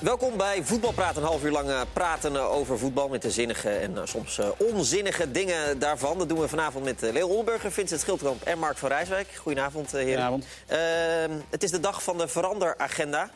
[0.00, 1.16] Welkom bij Voetbalpraat.
[1.16, 4.48] Een half uur lang eh, praten over voetbal met de zinnige en eh, soms eh,
[4.58, 6.18] onzinnige dingen daarvan.
[6.18, 9.28] Dat doen we vanavond met Leo Oldenburger, Vincent Schildkamp en Mark van Rijswijk.
[9.28, 10.06] Goedenavond, heren.
[10.06, 10.46] Goedenavond.
[10.66, 13.30] Ehm, het is de dag van de veranderagenda.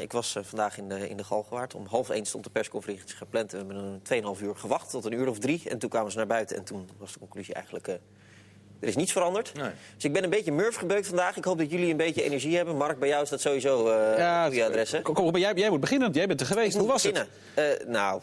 [0.00, 1.74] Ik was vandaag in de, in de Galgenwaard.
[1.74, 3.50] Om half één stond de persconferentie gepland.
[3.50, 5.62] We hebben een 2,5 uur gewacht, tot een uur of drie.
[5.68, 7.98] En toen kwamen ze naar buiten en toen was de conclusie eigenlijk...
[8.84, 9.52] er is niets veranderd.
[9.54, 9.70] Nee.
[9.94, 11.36] Dus ik ben een beetje murf gebeukt vandaag.
[11.36, 12.76] Ik hoop dat jullie een beetje energie hebben.
[12.76, 15.02] Mark, bij jou is dat sowieso eh Ja, goede adres, hè?
[15.02, 16.76] Kom, kom, maar jij, jij moet beginnen, want jij bent er geweest.
[16.76, 17.26] Hoe was het?
[17.54, 18.20] Eh, nou,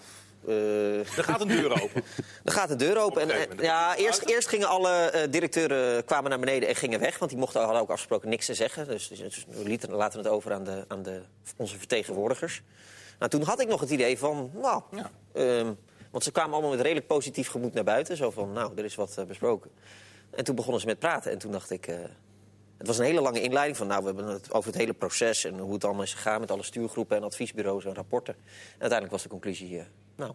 [0.47, 2.03] eh, Er gaat een deur open.
[2.43, 3.29] dan gaat de deur open.
[3.29, 7.17] En, ja, eerst, eerst gingen alle eh, directeuren kwamen naar beneden en gingen weg.
[7.17, 8.87] Want die mochten, hadden ook afgesproken niks te zeggen.
[8.87, 11.21] Dus, dus, dus we lieten, laten het over aan, de, aan de,
[11.55, 12.61] onze vertegenwoordigers.
[13.19, 14.81] Nou, toen had ik nog het idee van, nou...
[14.91, 15.11] Ja.
[15.33, 15.73] ehm,
[16.11, 18.17] want ze kwamen allemaal met redelijk positief gemoed naar buiten.
[18.17, 19.71] Zo van, nou, er is wat besproken.
[20.31, 21.31] En toen begonnen ze met praten.
[21.31, 21.87] En toen dacht ik...
[21.87, 21.95] eh,
[22.77, 25.45] het was een hele lange inleiding van, nou, we hebben het over het hele proces...
[25.45, 28.33] en hoe het allemaal is gegaan met alle stuurgroepen en adviesbureaus en rapporten.
[28.35, 30.31] En uiteindelijk was de conclusie, eh, nou,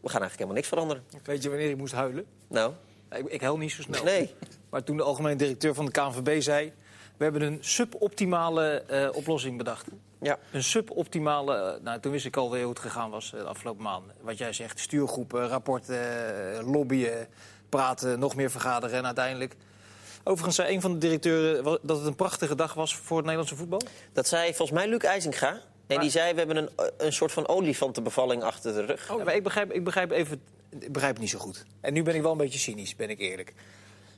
[0.00, 1.04] we gaan eigenlijk helemaal niks veranderen.
[1.22, 2.24] Weet je wanneer ik moest huilen?
[2.48, 2.72] Nou,
[3.10, 4.04] Ik, ik huil niet zo snel.
[4.04, 4.34] nee.
[4.70, 6.72] Maar toen de algemeen directeur van de KNVB zei...
[7.16, 9.86] we hebben een suboptimale eh, oplossing bedacht.
[10.20, 10.38] Ja.
[10.52, 11.78] Een suboptimale...
[11.82, 14.14] nou, toen wist ik alweer hoe het gegaan was de afgelopen maanden.
[14.20, 17.28] Wat jij zegt, stuurgroepen, rapporten, lobbyen,
[17.76, 19.56] praten, nog meer vergaderen en uiteindelijk...
[20.26, 23.56] Overigens zei een van de directeuren dat het een prachtige dag was voor het Nederlandse
[23.56, 23.80] voetbal.
[24.12, 25.60] Dat zei volgens mij Luc IJzinga.
[25.86, 29.08] En die zei, we hebben een, een soort van olifantenbevalling achter de rug.
[29.08, 30.40] Ja, maar ik, begrijp, ik, begrijp even,
[30.78, 31.64] ik begrijp het niet zo goed.
[31.80, 33.48] En nu ben ik wel een beetje cynisch, ben ik eerlijk.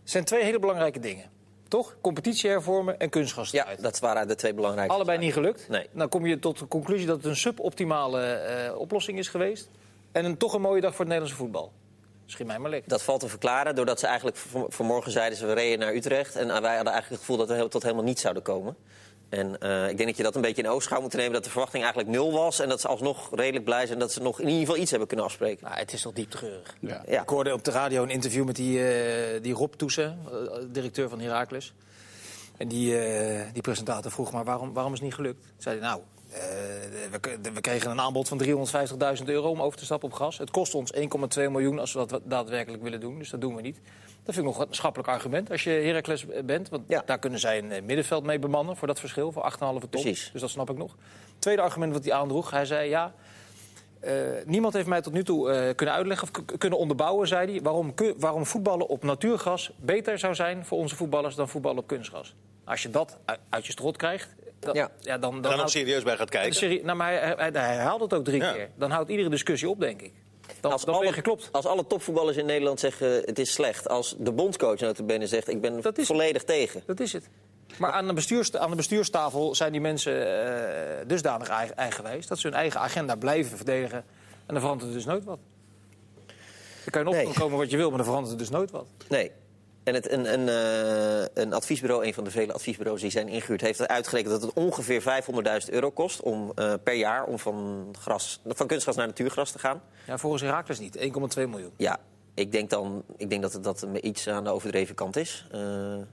[0.01, 1.31] Het zijn twee hele belangrijke dingen.
[1.69, 1.97] Toch?
[2.01, 4.93] Competitie hervormen en kunstgas Ja, dat waren de twee belangrijke.
[4.93, 5.69] Allebei niet gelukt.
[5.69, 5.87] Nee.
[5.93, 9.69] Dan kom je tot de conclusie dat het een suboptimale eh, oplossing is geweest.
[10.13, 11.73] En een, toch een mooie dag voor het Nederlandse voetbal.
[12.27, 12.89] Schiet mij maar lekker.
[12.89, 14.37] Dat valt te verklaren doordat ze eigenlijk
[14.69, 16.37] vanmorgen zeiden ze we reden naar Utrecht.
[16.37, 18.77] En eh, wij hadden eigenlijk het gevoel dat we tot helemaal niets zouden komen.
[19.29, 21.33] En eh, ik denk dat je dat een beetje in oogschouw moet nemen.
[21.33, 22.61] Dat de verwachting eigenlijk nul was.
[22.61, 25.09] En dat ze alsnog redelijk blij zijn dat ze nog in ieder geval iets hebben
[25.09, 25.65] kunnen afspreken.
[25.65, 26.77] Nou, het is toch diep treurig.
[26.81, 27.03] Ja.
[27.07, 27.23] Ja.
[27.23, 30.19] Ik hoorde op de radio een interview met die, eh, die Rob Toesen,
[30.73, 31.73] directeur van Heracles.
[32.57, 35.47] En die, eh, die presentator vroeg maar waarom, waarom is het niet gelukt?
[35.57, 36.01] Zei hij, nou,
[37.11, 38.43] we, k- we kregen een aanbod van
[39.19, 40.39] 350.000 euro om over te stappen op gas.
[40.39, 41.01] Het kost ons 1,2
[41.51, 43.81] miljoen als we dat daadwerkelijk willen doen, dus dat doen we niet.
[44.25, 46.69] Dat vind ik nog een schappelijk argument als je Heracles bent.
[46.69, 47.03] Want Ja.
[47.07, 49.89] daar kunnen zij een eh, middenveld mee bemannen voor dat verschil, voor 8,5 ton.
[49.91, 50.31] Precies.
[50.33, 50.97] Dus dat snap ik nog.
[51.39, 53.15] Tweede argument wat hij aandroeg, hij zei ja...
[54.01, 54.13] Eh,
[54.45, 57.95] niemand heeft mij tot nu toe eh, kunnen uitleggen of kunnen onderbouwen, zei hij, waarom,
[58.19, 62.35] waarom voetballen op natuurgas beter zou zijn voor onze voetballers dan voetballen op kunstgas.
[62.65, 64.91] Als je dat uit, uit je strot krijgt, dan, Ja.
[65.01, 65.19] ja.
[65.19, 66.55] dan, dan, houdt- serieus bij gaat kijken.
[66.55, 68.53] serie- nou, maar hij, hij, hij herhaalt het ook drie Ja.
[68.53, 68.69] keer.
[68.77, 70.13] Dan houdt iedere discussie op, denk ik.
[70.61, 71.49] Dan, Als dan alle, geklopt.
[71.53, 73.89] als alle topvoetballers in Nederland zeggen het is slecht.
[73.89, 76.83] Als de bondscoach notabene zegt ik ben Dat is- volledig tegen.
[76.87, 77.29] Dat is het.
[77.79, 80.45] Maar aan de, aan de bestuurstafel zijn die mensen
[81.01, 82.27] eh, dusdanig eigen- eigenwijs...
[82.27, 83.99] dat ze hun eigen agenda blijven verdedigen.
[84.47, 85.39] En dan verandert er dus nooit wat.
[86.27, 86.35] Dan
[86.91, 87.33] kan je nog Nee.
[87.35, 88.87] komen wat je wil, maar dan verandert er dus nooit wat.
[89.09, 89.31] Nee.
[89.87, 93.61] En het, een, een, eh, een adviesbureau, een van de vele adviesbureaus die zijn ingehuurd,
[93.61, 98.41] heeft uitgerekend dat het ongeveer 500.000 euro kost om, eh, per jaar om van, gras,
[98.47, 99.83] van kunstgras naar natuurgras te gaan.
[100.07, 100.97] Ja, volgens Herakles niet.
[100.97, 101.71] 1,2 miljoen.
[101.77, 101.99] Ja,
[102.35, 105.47] ik denk, dan, ik denk dat het dat iets aan de overdreven kant is.
[105.53, 105.61] eh,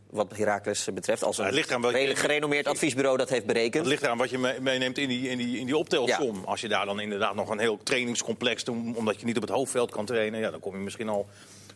[0.09, 1.23] wat Heracles betreft.
[1.23, 3.73] Als een redelijk gerenommeerd adviesbureau dat heeft berekend.
[3.75, 6.43] Het ligt eraan wat je mee- meeneemt in die, in die, in die optelsom.
[6.45, 8.97] Als je daar dan inderdaad nog een heel trainingscomplex doet...
[8.97, 10.39] omdat je niet op het hoofdveld kan trainen...
[10.39, 11.27] Ja, dan kom je misschien al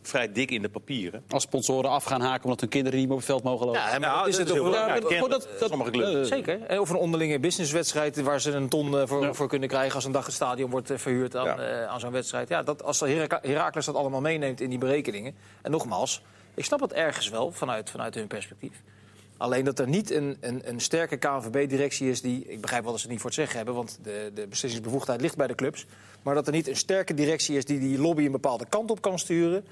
[0.08, 1.24] vrij dik in de papieren.
[1.30, 3.82] Als sponsoren af gaan haken omdat hun kinderen niet meer op het veld mogen lopen.
[3.82, 4.74] Ja, maar Nou, dat is dat het is ook
[5.10, 6.30] heel dat, dat, dat, sommige clubs.
[6.30, 6.62] eh, Zeker.
[6.62, 9.34] En Of een onderlinge businesswedstrijd waar ze een ton eh, voor, Ja.
[9.34, 9.96] voor kunnen krijgen...
[9.96, 11.58] als een dag het stadion wordt eh, verhuurd aan, Ja.
[11.58, 12.50] eh, aan zo'n wedstrijd.
[12.50, 15.36] Ja, dat, als Herakles dat allemaal meeneemt in die berekeningen...
[15.62, 16.22] en nogmaals,
[16.54, 18.82] ik snap het ergens wel vanuit, vanuit hun perspectief.
[19.38, 22.46] Alleen dat er niet een, een, een sterke KNVB-directie is die...
[22.48, 25.22] Ik begrijp wel dat ze het niet voor het zeggen hebben, want de, de beslissingsbevoegdheid
[25.22, 25.86] ligt bij de clubs.
[26.22, 29.02] Maar dat er niet een sterke directie is die die lobby een bepaalde kant op
[29.02, 29.66] kan sturen.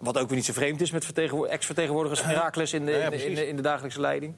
[0.00, 3.10] Wat ook weer niet zo vreemd is met vertegenwo- ex-vertegenwoordigers van Herakles in Ja, in,
[3.10, 4.34] de, in, de, in de dagelijkse leiding.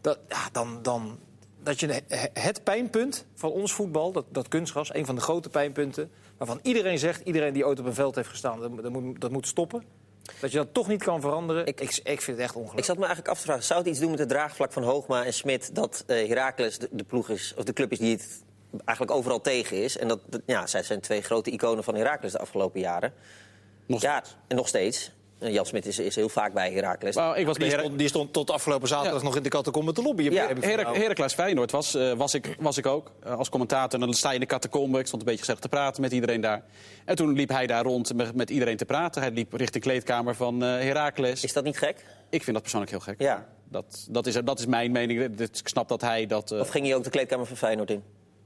[0.00, 1.18] Dat, ja, dan, dan,
[1.62, 5.48] dat je he- het pijnpunt van ons voetbal, dat, dat kunstgras, een van de grote
[5.48, 6.10] pijnpunten...
[6.36, 9.30] waarvan iedereen zegt, iedereen die ooit op een veld heeft gestaan, dat, dat, moet, dat
[9.30, 9.82] moet stoppen.
[10.40, 12.86] Dat je dat toch niet kan veranderen, ik, ik, ik vind het echt Ik ongelooflijk.
[12.86, 15.24] zat me eigenlijk af te vragen, zou het iets doen met het draagvlak van Hoogma
[15.24, 15.74] en Smit...
[15.74, 18.42] dat eh Heracles de, de ploeg is, of de club is die het
[18.84, 19.98] eigenlijk overal tegen is?
[19.98, 23.12] En dat, dat- ja, zij zijn twee grote iconen van Heracles de afgelopen jaren.
[23.86, 25.10] Nog Ja, en nog steeds.
[25.38, 27.14] Eh, Jan Smit is, is heel vaak bij Heracles.
[27.14, 29.48] Nou, ik was bij Die Her stond, die stond tot afgelopen zaterdag nog in de
[29.48, 30.32] catacombe te lobbyen.
[30.32, 30.86] Ja, Her.
[30.94, 34.00] Heracles Feyenoord was, eh, was, ik, was ik ook eh, als commentator.
[34.00, 34.98] En dan sta je in de catacombe.
[34.98, 36.62] Ik stond een beetje gezellig te praten met iedereen daar.
[37.04, 39.22] En toen liep hij daar rond met, met iedereen te praten.
[39.22, 41.44] Hij liep richting de kleedkamer van eh Heracles.
[41.44, 42.04] Is dat niet gek?
[42.30, 43.20] Ik vind dat persoonlijk heel gek.
[43.20, 43.46] Ja.
[43.68, 45.40] Dat, dat, is, dat is mijn mening.
[45.40, 46.50] Ik snap dat hij dat...
[46.52, 48.02] eh, Of ging hij ook de kleedkamer van Feyenoord in?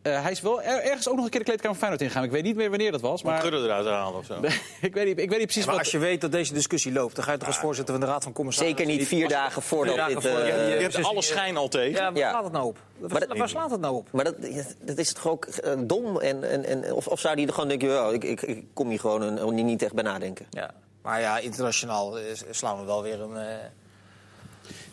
[0.07, 2.25] Eh, hij is wel er- ergens ook nog een keer de kleedkamer van Feyenoord ingegaan.
[2.25, 3.23] Ik weet niet meer wanneer dat was.
[3.23, 4.35] Maar Gudde eruit halen of zo.
[4.87, 5.83] ik, weet niet, ik weet niet precies Maar wat...
[5.83, 8.11] als je weet dat deze discussie loopt, dan ga je toch als voorzitter van de
[8.11, 8.79] Raad van Commissarissen...
[8.79, 10.25] Zeker niet vier dagen voordat dagen dit...
[10.25, 11.91] eh, je- Je hebt alle schijn al tegen.
[11.93, 12.31] Ja, waar Ja.
[12.31, 12.79] slaat het nou op?
[12.99, 14.09] Waar, Maar dat- waar slaat het nou op?
[14.13, 14.35] Maar dat,
[14.81, 16.21] dat is toch ook eh, dom?
[16.21, 18.89] En, en, en, of, of zou die er gewoon denken, ja, ik, ik, ik kom
[18.89, 20.47] hier gewoon een, niet echt bij nadenken?
[20.51, 20.71] Ja.
[21.03, 22.17] Maar ja, internationaal
[22.51, 23.71] slaan we wel weer een eh Ja,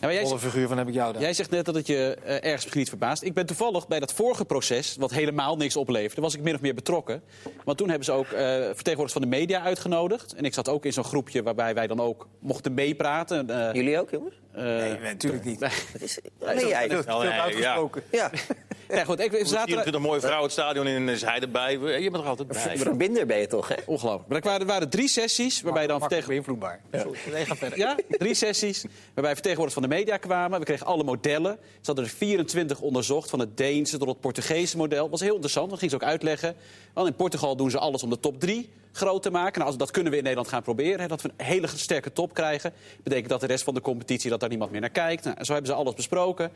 [0.04, 1.22] maar jij, volle figuur van heb ik jou daar.
[1.22, 3.22] jij zegt net dat het je eh, ergens misschien niet verbaast.
[3.22, 6.60] Ik ben toevallig bij dat vorige proces, wat helemaal niks opleverde, was ik min of
[6.60, 7.22] meer betrokken.
[7.64, 10.34] Want toen hebben ze ook eh, vertegenwoordigers van de media uitgenodigd.
[10.34, 13.50] En ik zat ook in zo'n groepje waarbij wij dan ook mochten meepraten.
[13.50, 14.34] Eh, Jullie ook, jongens?
[14.52, 15.60] eh, Nee, natuurlijk niet.
[15.60, 16.88] Dat is, nee, jij.
[16.88, 18.02] Veel uitgesproken.
[18.12, 18.30] Ja,
[18.94, 21.72] ja, goed, ik, er- 24 mooie vrouwen het stadion in en is hij erbij.
[21.72, 22.76] Je bent er altijd bij.
[22.78, 23.74] verbinder ben je toch, hè?
[23.86, 24.28] Ongelooflijk.
[24.28, 26.28] Maar er waren, er waren drie sessies waarbij dan vertegen...
[26.28, 26.80] beïnvloedbaar.
[26.90, 27.78] Nee, ga verder.
[27.78, 30.58] Ja, drie sessies waarbij vertegenwoordigers van de media kwamen.
[30.58, 31.58] We kregen alle modellen.
[31.62, 35.00] Ze hadden er 24 onderzocht, van het Deense tot het Portugese model.
[35.02, 36.54] Dat was heel interessant, dat ging ze ook uitleggen.
[36.92, 39.52] Want in Portugal doen ze alles om de top 3 groot te maken.
[39.58, 41.00] Nou, als- dat kunnen we in Nederland gaan proberen.
[41.00, 42.72] Hè, dat we een hele sterke top krijgen.
[43.02, 45.24] betekent dat de rest van de competitie dat daar niemand meer naar kijkt.
[45.24, 46.50] Nou, zo hebben ze alles besproken.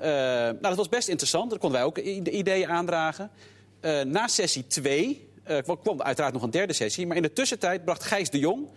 [0.00, 1.50] Eh, nou, dat was best interessant.
[1.50, 1.98] Daar konden wij ook
[2.28, 3.30] ideeën aandragen.
[3.80, 7.06] Eh, na sessie 2 eh, kwam uiteraard nog een derde sessie.
[7.06, 8.68] Maar in de tussentijd bracht Gijs de Jong...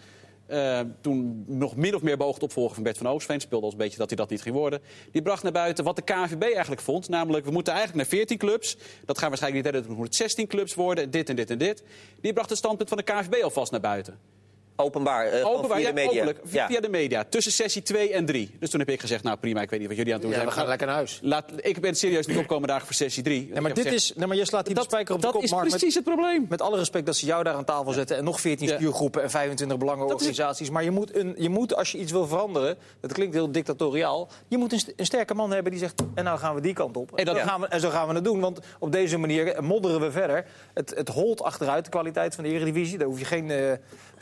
[1.02, 3.42] toen nog min of meer beoogd opvolger van Bert van Oostveen...
[3.42, 4.82] speelde als een beetje dat hij dat niet ging worden...
[5.12, 7.10] die bracht naar buiten wat de KNVB eigenlijk vond.
[7.10, 8.78] Namelijk, we moeten eigenlijk naar 14 clubs.
[9.06, 11.12] Dat gaan waarschijnlijk niet redden, het moet 16 clubs worden.
[11.12, 11.84] Dit en dit en dit.
[12.22, 14.33] Die bracht het standpunt van de KNVB alvast naar buiten.
[14.76, 16.10] Openbaar, eh, Openbaar, via ja, de media.
[16.22, 16.80] openlijk, via Ja.
[16.80, 17.24] de media.
[17.30, 18.56] Tussen sessie 2 en 3.
[18.60, 20.38] Dus toen heb ik gezegd, nou prima, ik weet niet wat jullie aan het doen
[20.38, 20.54] Ja, zijn.
[20.56, 21.20] we gaan lekker naar huis.
[21.22, 23.48] Laat, ik ben serieus niet opkomen dagen voor sessie 3.
[23.52, 25.52] Nee, maar, dit is, nee, maar je slaat dat, spijker op de dat kop, is
[25.52, 25.64] Mark.
[25.64, 26.46] Met, precies het probleem.
[26.50, 28.18] met alle respect dat ze jou daar aan tafel zetten...
[28.18, 28.76] en nog 14 Ja.
[28.76, 30.70] stuurgroepen en 25 belangenorganisaties.
[30.70, 32.78] Maar je moet, een, je moet, als je iets wil veranderen...
[33.00, 34.30] dat klinkt heel dictatoriaal...
[34.48, 36.02] je moet een, st- een sterke man hebben die zegt...
[36.16, 37.18] en nou gaan we die kant op.
[37.20, 39.64] En dat- zo, gaan we, en zo gaan we het doen, want op deze manier
[39.64, 40.46] modderen we verder.
[40.74, 42.98] Het, het holt achteruit, de kwaliteit van de Eredivisie.
[42.98, 43.72] Daar hoef je geen, eh,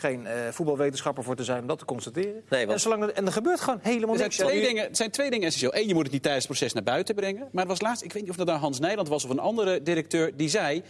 [0.02, 2.44] geen eh, voetbalwetenschapper voor te zijn om dat te constateren.
[2.50, 4.42] Nee, want- en, zolang dat, en er gebeurt gewoon helemaal Er zijn, niks.
[4.44, 5.76] twee dingen, er zijn twee dingen essentieel.
[5.82, 7.42] Eén, je moet het niet tijdens het proces naar buiten brengen.
[7.52, 9.40] Maar het was laatst, ik weet niet of dat nou Hans Nijland was of een
[9.40, 10.84] andere directeur, die zei...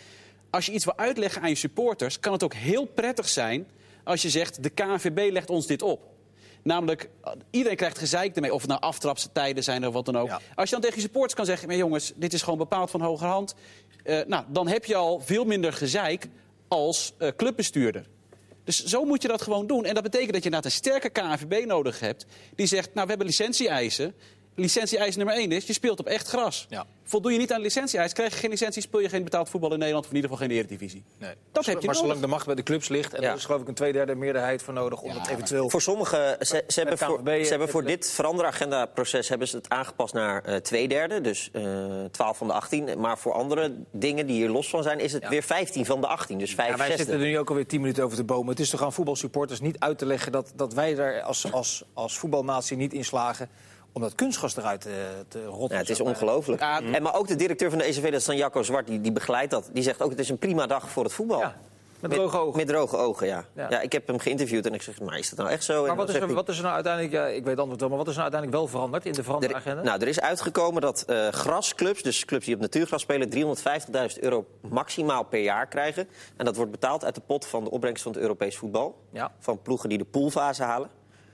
[0.49, 3.67] als je iets wil uitleggen aan je supporters, kan het ook heel prettig zijn...
[4.03, 6.09] als je zegt, de KNVB legt ons dit op.
[6.63, 7.09] Namelijk,
[7.49, 10.27] iedereen krijgt gezeik ermee, of het nou aftrapstijden zijn of wat dan ook.
[10.27, 10.39] Ja.
[10.55, 11.67] Als je dan tegen je supporters kan zeggen...
[11.67, 13.55] maar jongens, dit is gewoon bepaald van hogerhand...
[14.03, 16.27] eh, nou, dan heb je al veel minder gezeik
[16.67, 18.05] als eh, clubbestuurder.
[18.63, 19.85] Dus zo moet je dat gewoon doen.
[19.85, 22.25] En dat betekent dat je inderdaad een sterke KNVB nodig hebt...
[22.55, 24.13] die zegt, nou, we hebben licentie-eisen.
[24.61, 26.65] Licentie-eis nummer één is, je speelt op echt gras.
[26.69, 26.85] Ja.
[27.03, 28.81] Voldoe je niet aan licentie-eis, krijg je geen licentie...
[28.81, 30.05] speel je geen betaald voetbal in Nederland...
[30.05, 31.03] of in ieder geval geen eredivisie.
[31.19, 31.33] Nee.
[31.51, 31.99] Dat heb je maar nodig.
[32.01, 33.13] zolang de macht bij de clubs ligt...
[33.13, 33.29] en Ja.
[33.29, 35.01] er is geloof ik een tweederde meerderheid voor nodig...
[35.01, 35.69] om Ja, het eventueel...
[35.69, 39.69] Voor sommigen, ze, ze hebben voor, ze hebben voor hebben- dit veranderagenda-proces hebben ze het
[39.69, 41.63] aangepast naar eh twee derde, dus eh
[42.11, 42.99] 12 van de 18.
[42.99, 45.29] Maar voor andere dingen die hier los van zijn, is het Ja.
[45.29, 47.03] weer 15 van de 18, dus 5 Ja, wij zesde.
[47.03, 48.49] zitten er nu ook alweer 10 minuten over te bomen.
[48.49, 50.31] Het is toch aan voetbalsupporters niet uit te leggen...
[50.31, 53.49] dat, dat wij daar als, als, als voetbalnatie niet in slagen...
[53.93, 55.69] om dat kunstgas eruit te, te rotten.
[55.75, 56.07] Ja, het is maar.
[56.07, 56.61] ongelooflijk.
[56.61, 59.01] Ja, En maar ook de directeur van de ECV, dat is dan Jacco Zwart, die,
[59.01, 59.69] die begeleidt dat.
[59.73, 61.39] Die zegt ook, het is een prima dag voor het voetbal.
[61.39, 61.55] Ja,
[61.99, 62.57] met droge ogen.
[62.57, 63.45] Met droge ogen, ja.
[63.55, 63.67] Ja.
[63.69, 63.79] ja.
[63.81, 65.81] ik heb hem geïnterviewd en ik zeg, maar is dat nou echt zo?
[65.81, 67.13] En Maar wat is, er, hij- wat is er nou uiteindelijk...
[67.13, 69.05] Ja, ik weet het antwoord wel, maar wat is er nou uiteindelijk wel veranderd...
[69.05, 69.81] in de Er, veranderagenda?
[69.83, 73.29] nou, er is uitgekomen dat eh, grasclubs, dus clubs die op natuurgras spelen,
[74.13, 76.07] 350.000 euro maximaal per jaar krijgen.
[76.37, 78.97] En dat wordt betaald uit de pot van de opbrengst van het Europees voetbal.
[79.11, 79.31] Ja.
[79.39, 80.89] Van ploegen die de poolfase halen.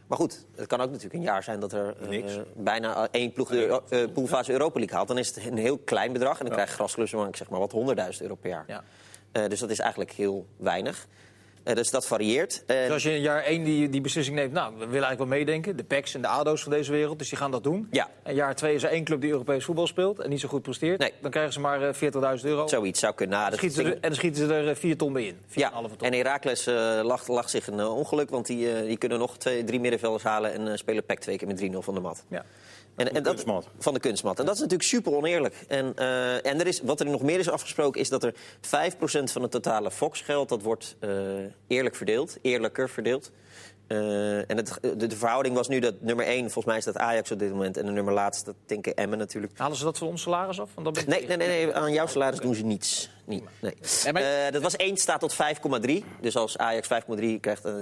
[0.07, 2.39] Maar goed, het kan ook natuurlijk een jaar zijn dat er eh, Niks.
[2.55, 5.07] bijna één ploeg de Euro- eh, poolfase Europa League haalt.
[5.07, 6.39] Dan is het een heel klein bedrag.
[6.39, 6.55] En dan
[7.19, 8.63] maar, ik zeg maar wat 100.000 euro per jaar.
[8.67, 8.83] Ja.
[9.31, 11.07] Eh, dus dat is eigenlijk heel weinig.
[11.67, 12.63] Eh, dus dat varieert.
[12.67, 14.51] En- Dus als je in jaar 1 die, die beslissing neemt...
[14.51, 15.75] nou, we willen eigenlijk wel meedenken.
[15.77, 17.87] De PECs en de ADO's van deze wereld, dus die gaan dat doen.
[17.91, 18.09] Ja.
[18.23, 20.19] En jaar 2 is er één club die Europees voetbal speelt...
[20.19, 20.99] en niet zo goed presteert.
[20.99, 21.11] Nee.
[21.21, 21.93] Dan krijgen ze maar eh,
[22.39, 22.67] 40.000 euro.
[22.67, 23.37] Zoiets zou kunnen.
[23.37, 25.35] Nou, dat Schieten ze er- en dan schieten ze er 4 ton bij in.
[25.47, 25.89] 4,5 Ja, ton.
[25.99, 29.37] en Herakles uh, lag, lag zich een eh, ongeluk, want die, eh, die kunnen nog
[29.37, 32.23] twee, drie middenvelders halen en eh, spelen PEC twee keer met 3-0 van de mat.
[32.29, 32.45] Ja.
[32.97, 33.43] En, en dat,
[33.79, 34.39] van de kunstmat.
[34.39, 35.55] En dat is natuurlijk super oneerlijk.
[35.67, 39.31] En, eh, en er is, wat er nog meer is afgesproken, is dat er 5%
[39.31, 40.49] van het totale Fox-geld...
[40.49, 41.09] dat wordt eh,
[41.67, 43.31] eerlijk verdeeld, eerlijker verdeeld.
[43.87, 46.97] Eh, en het, de, de verhouding was nu dat nummer 1, volgens mij is dat
[46.97, 47.77] Ajax op dit moment...
[47.77, 49.53] en de nummer laatste, dat denk ik Emmen natuurlijk.
[49.57, 50.69] Halen ze dat van ons salaris af?
[50.73, 53.09] Want dan ben Nee, nee, nee, nee, aan jouw salaris doen ze niets.
[53.25, 53.73] Niet, nee.
[54.11, 56.03] Maar- Eh, dat was 1 staat tot 5,3.
[56.21, 57.73] Dus als Ajax 5,3 krijgt uh,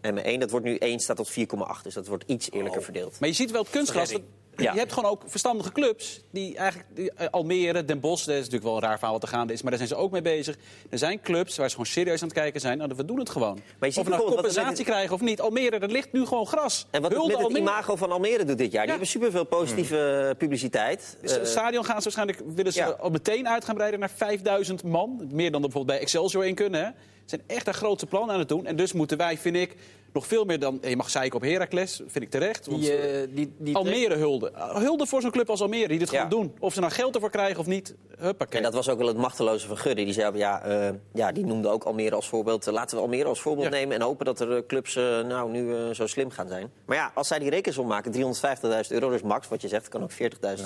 [0.00, 1.82] Emmen 1, dat wordt nu 1 staat tot 4,8.
[1.82, 3.20] Dus dat wordt iets eerlijker verdeeld.
[3.20, 4.12] Maar je ziet wel het kunstgras.
[4.56, 4.72] Ja.
[4.72, 6.20] Je hebt gewoon ook verstandige clubs.
[6.30, 9.28] Die eigenlijk, die, Almere, Den Bosch, dat is natuurlijk wel een raar verhaal wat er
[9.28, 9.62] gaande is.
[9.62, 10.56] Maar daar zijn ze ook mee bezig.
[10.90, 12.78] Er zijn clubs waar ze gewoon serieus aan het kijken zijn.
[12.78, 13.60] Nou, we doen het gewoon.
[13.80, 15.40] ziet of we nou compensatie krijgen of niet.
[15.42, 16.86] Almere, er ligt nu gewoon gras.
[16.90, 17.70] En wat het Hulde met het Almere.
[17.70, 18.82] imago van Almere doet dit jaar.
[18.82, 21.16] Die hebben superveel positieve eh, publiciteit.
[21.20, 22.86] Dus het Eh, stadion gaan ze waarschijnlijk willen ze ja.
[22.86, 25.28] al meteen uit gaan breiden naar 5000 man.
[25.30, 26.80] Meer dan er bijvoorbeeld bij Excelsior in kunnen.
[26.84, 26.86] Hè.
[26.90, 28.66] Ze zijn echt een grootse plan aan het doen.
[28.66, 29.76] En dus moeten wij, vind ik,
[30.12, 30.78] nog veel meer dan...
[30.82, 32.66] Je mag zeiken op Heracles, vind ik terecht.
[32.66, 34.52] Want, Die, eh, die, die Almere hulde.
[34.74, 36.22] Hulde voor zo'n club als Almere, die dit Ja.
[36.22, 36.54] gewoon doen.
[36.60, 38.56] Of ze nou geld ervoor krijgen of niet, huppakee.
[38.56, 40.04] En dat was ook wel het machteloze van Gudde.
[40.04, 42.66] Die zei, ja, eh, ja, die noemde ook Almere als voorbeeld.
[42.66, 43.72] Eh, Laten we Almere als voorbeeld Ja.
[43.72, 43.96] nemen...
[43.96, 46.70] en hopen dat er clubs nou, nu zo slim gaan zijn.
[46.84, 50.02] Maar ja, als zij die rekensom maken, 350.000 euro, dus max wat je zegt, kan
[50.02, 50.16] ook 40.000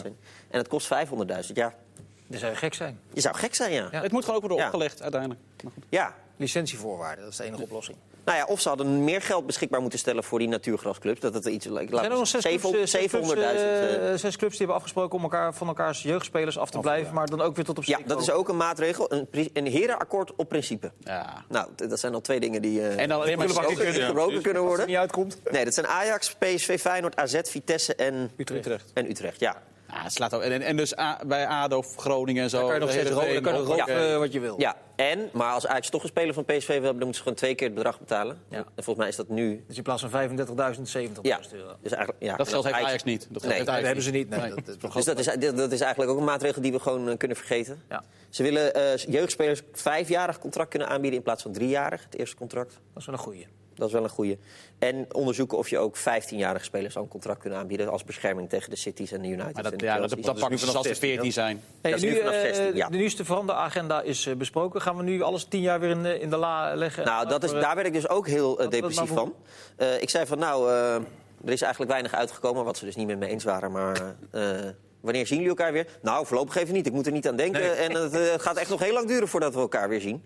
[0.01, 0.17] zijn.
[0.51, 1.75] En het kost 500.000, ja.
[2.27, 2.99] Die zou gek zijn.
[3.13, 3.89] Je zou gek zijn, ja.
[3.91, 4.03] Ja.
[4.03, 4.65] Het moet gewoon ook worden Ja.
[4.71, 5.41] opgelegd uiteindelijk.
[5.63, 5.85] Maar goed.
[5.89, 6.15] Ja.
[6.37, 7.97] Licentievoorwaarden, dat is de enige oplossing.
[8.27, 11.21] Nou ja, of ze hadden meer geld beschikbaar moeten stellen voor die natuurgrasclubs.
[11.21, 11.67] Dat het iets...
[11.67, 12.89] Er zijn er nog zes clubs, eh, 700.000.
[12.89, 16.71] zes clubs, eh, eh, zes clubs die hebben afgesproken om elkaar, van elkaars jeugdspelers af
[16.71, 19.13] te blijven, maar dan ook weer tot op ja, dat is ook een maatregel.
[19.13, 20.93] Een, een herenakkoord op principe.
[20.99, 21.45] Ja.
[21.49, 24.03] Nou, dat zijn al twee dingen die eh En dan alleen maar gebroken, kunnen.
[24.03, 24.87] gebroken kunnen Als het worden.
[24.87, 25.41] niet uitkomt.
[25.51, 28.91] Nee, dat zijn Ajax, PSV, Feyenoord, AZ, Vitesse en Utrecht.
[28.95, 29.63] En Utrecht, ja.
[29.97, 32.57] Ja, het slaat ook, en, en dus A- bij ADO, Groningen en zo.
[32.59, 34.55] Dan kan je nog steeds roken, dan kan je nog roken, wat je wil.
[34.61, 34.77] ja.
[34.97, 36.83] En, maar als Ajax toch een speler van PSV wil hebben...
[36.83, 38.39] dan moeten ze gewoon twee keer het bedrag betalen.
[38.49, 38.57] Ja.
[38.57, 39.65] En volgens mij is dat nu...
[39.67, 41.73] Dus in plaats van 35.000, 70.000 Ja, euro.
[41.83, 42.37] dus eigenlijk, ja.
[42.37, 43.27] Dat geld heeft Ajax- Ajax niet.
[43.31, 44.29] Dat Nee, Dat hebben ze niet.
[44.29, 44.51] Nee, Nee.
[44.55, 47.17] dat Dus dat is, dat- dat is eigenlijk ook een maatregel die we gewoon eh,
[47.17, 47.83] kunnen vergeten.
[47.89, 48.03] Ja.
[48.31, 51.19] Ze willen eh, jeugdspelers vijfjarig contract kunnen aanbieden...
[51.19, 52.71] in plaats van driejarig, het eerste contract.
[52.73, 53.47] Dat is wel een goeie.
[53.77, 54.39] Dat is wel een goede.
[54.79, 57.89] En onderzoeken of je ook 15-jarige spelers zo'n contract kunt aanbieden...
[57.89, 59.55] als bescherming tegen de Cities en de United.
[59.55, 60.27] Maar dat, en de ja, dat, Chelsea's.
[60.27, 61.63] dat pakken ze vanaf als ze 16, 14 zijn.
[61.81, 62.89] Hey, Dat is nu, nu vanaf eh, 16, ja.
[62.89, 64.81] De nieuwste veranderagenda is eh, besproken.
[64.83, 67.05] Gaan we nu alles tien jaar weer in, de- in de la leggen?
[67.05, 69.35] Nou, dat is, eh, daar werd ik dus ook heel eh, depressief van.
[69.77, 70.95] Eh, ik zei van, nou, eh,
[71.45, 72.65] er is eigenlijk weinig uitgekomen...
[72.65, 74.15] wat ze dus niet met me eens waren, maar...
[74.31, 74.51] eh,
[75.01, 75.87] wanneer zien jullie elkaar weer?
[76.03, 76.87] Nou, voorlopig even niet.
[76.87, 77.77] Ik moet er niet aan denken.
[77.79, 80.23] En het eh, gaat echt nog heel lang duren voordat we elkaar weer zien.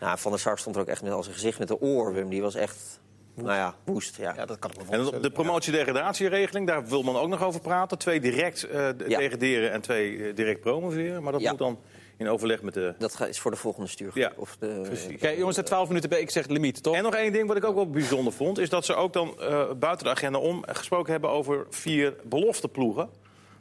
[0.00, 2.28] Nou, Van der Sar stond er ook echt met als een gezicht met de oorworm.
[2.28, 3.00] Die was echt,
[3.34, 4.16] nou ja, woest.
[4.16, 4.32] Ja.
[4.36, 7.98] Ja, dat kan ik me En de promotie-degradatieregeling, daar wil men ook nog over praten.
[7.98, 9.18] Twee direct eh, Ja.
[9.18, 11.22] degraderen en twee eh, direct promoveren.
[11.22, 11.50] Maar dat Ja.
[11.50, 11.78] moet dan
[12.18, 12.94] in overleg met de...
[12.98, 14.22] Dat is voor de volgende stuurgroep.
[14.22, 15.18] Ja, Of de, precies.
[15.20, 16.20] Kijk, jongens, er 12 minuten bij.
[16.20, 16.94] Ik zeg limiet, toch?
[16.94, 18.58] En nog één ding wat ik ook wel bijzonder vond...
[18.58, 23.08] is dat ze ook dan eh, buiten de agenda om gesproken hebben over vier belofteploegen...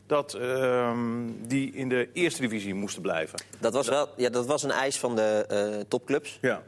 [0.07, 0.99] Dat, ehm,
[1.47, 3.39] die in de eerste divisie moesten blijven.
[3.59, 6.37] Dat, was wel, ja, dat was een eis van de eh, topclubs.
[6.41, 6.63] Ja.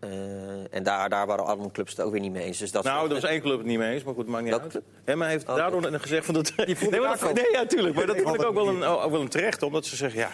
[0.00, 0.10] Eh,
[0.74, 2.58] en daar, daar waren alle clubs het ook weer niet mee eens.
[2.58, 4.50] Dus dat Nou, er was één club het niet mee eens, maar goed, maakt niet
[4.50, 4.72] Welke uit.
[4.72, 4.84] club?
[5.04, 6.52] Emma heeft Oh, daardoor gezegd van dat...
[6.56, 7.94] Die nee, maar dat, nee, ja, tuurlijk.
[7.94, 10.30] Maar dat vond ik ook wel een, ook wel een terecht, omdat ze zeggen, ja...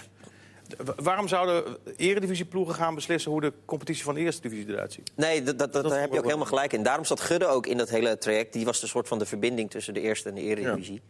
[0.96, 5.10] Waarom zouden eredivisieploegen gaan beslissen hoe de competitie van de eerste divisie eruit ziet?
[5.14, 6.82] Nee, dat, dat, daar heb je ook helemaal gelijk in.
[6.82, 8.52] Daarom zat Gudde ook in dat hele traject.
[8.52, 11.02] Die was de soort van de verbinding tussen de eerste en de eredivisie.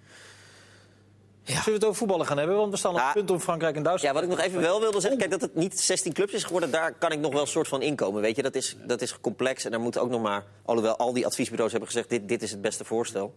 [1.47, 2.57] Zullen we het over voetballen gaan hebben?
[2.57, 3.05] Want we staan op Ja.
[3.05, 4.15] het punt om Frankrijk en Ja, Duitsland...
[4.15, 6.71] wat ik nog even wel wilde zeggen, kijk, dat het niet 16 clubs is geworden,
[6.71, 8.23] daar kan ik nog wel een soort van inkomen.
[8.23, 11.13] Weet je, dat is, dat is complex en daar moet ook nog maar, alhoewel al
[11.13, 13.35] die adviesbureaus hebben gezegd, dit, dit is het beste voorstel.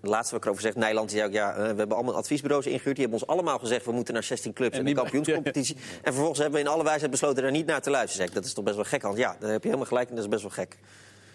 [0.00, 2.66] Het laatste wat ik erover zeg, Nijland zei ook, ja, eh, we hebben allemaal adviesbureaus
[2.66, 2.96] ingehuurd.
[2.96, 5.76] Die hebben ons allemaal gezegd, we moeten naar 16 clubs en, En de niemand- kampioenscompetitie.
[6.02, 8.26] En vervolgens hebben we in alle wijsheid besloten daar niet naar te luisteren.
[8.26, 9.18] Zeg dat is toch best wel gek, Hans?
[9.18, 10.78] Ja, daar heb je helemaal gelijk en dat is best wel gek.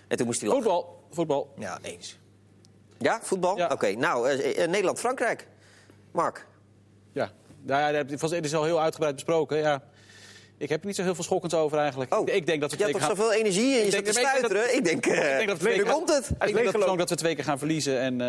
[0.07, 0.63] En toen moest hij lachen.
[0.63, 1.53] Voetbal, voetbal.
[1.57, 2.17] Ja, eens.
[2.97, 3.57] Ja, voetbal?
[3.57, 3.67] Ja.
[3.71, 5.47] Oké, nou, eh, eh, Nederland-Frankrijk.
[6.13, 6.47] Mark.
[7.11, 9.57] Ja, nou ja, het is al heel uitgebreid besproken.
[9.57, 9.83] Ja.
[10.57, 12.13] Ik heb er niet zo heel veel schokkends over eigenlijk.
[12.15, 13.15] Oh, Ik, denk dat we je keer toch gaan...
[13.15, 14.75] zoveel energie en je zat te stuiteren?
[14.75, 16.29] Ik denk, eh, Ik denk dat we twee nu keer- komt het.
[16.29, 18.21] Ik denk dat, dat we twee keer gaan verliezen en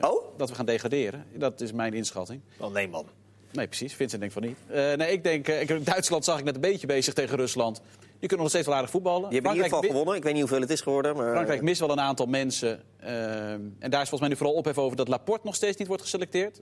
[0.00, 0.24] eh, Oh?
[0.36, 1.24] dat we gaan degraderen.
[1.34, 2.40] Dat is mijn inschatting.
[2.58, 3.06] Wel, nee, man.
[3.52, 3.94] Nee, precies.
[3.94, 4.56] Vincent denkt van niet.
[4.66, 7.80] Eh, nee, ik denk, eh, ik, Duitsland zag ik net een beetje bezig tegen Rusland.
[8.00, 9.22] Die kunnen nog steeds wel aardig voetballen.
[9.30, 10.16] Die hebben in ieder geval gewonnen.
[10.16, 11.16] Ik weet niet hoeveel het is geworden.
[11.16, 11.32] Maar...
[11.32, 12.82] Frankrijk mist wel een aantal mensen.
[13.00, 15.88] eh, en daar is volgens mij nu vooral ophef over dat Laporte nog steeds niet
[15.88, 16.60] wordt geselecteerd.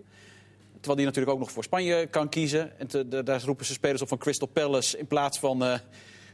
[0.80, 2.78] Terwijl die natuurlijk ook nog voor Spanje kan kiezen.
[2.78, 4.98] En de- daar roepen ze spelers op van Crystal Palace...
[4.98, 5.78] in plaats van eh,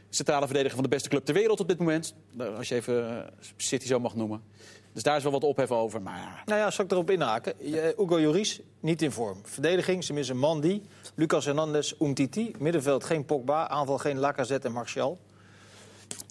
[0.09, 2.13] centrale verdediger van de beste club ter wereld op dit moment.
[2.31, 3.27] Nou, Als je even eh,
[3.57, 4.43] City zo mag noemen.
[4.93, 6.01] Dus daar is wel wat ophef over.
[6.01, 7.53] Maar Nou ja, zal ik erop inhaken?
[7.97, 9.39] Hugo Lloris, niet in vorm.
[9.43, 10.81] Verdediging, ze missen Mandy,
[11.15, 12.51] Lucas Hernandez, Umtiti.
[12.59, 15.19] Middenveld geen Pogba, aanval geen Lacazette en Martial.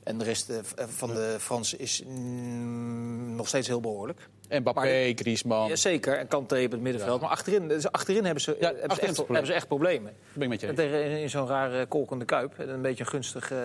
[0.05, 0.59] En de rest eh,
[0.89, 4.29] van de Fransen is mm, nog steeds heel behoorlijk.
[4.49, 5.77] Mbappé, Maar Griezmann.
[5.77, 7.21] Zeker, en Kanté op het middenveld.
[7.21, 9.35] Maar achterin, dus achterin hebben ze, hebben, ze achterin echt, het probleem.
[9.35, 10.13] hebben ze echt problemen.
[10.33, 12.59] ben ik met je tegen in, in zo'n rare kolkende kuip.
[12.59, 13.59] En een beetje een gunstig, eh,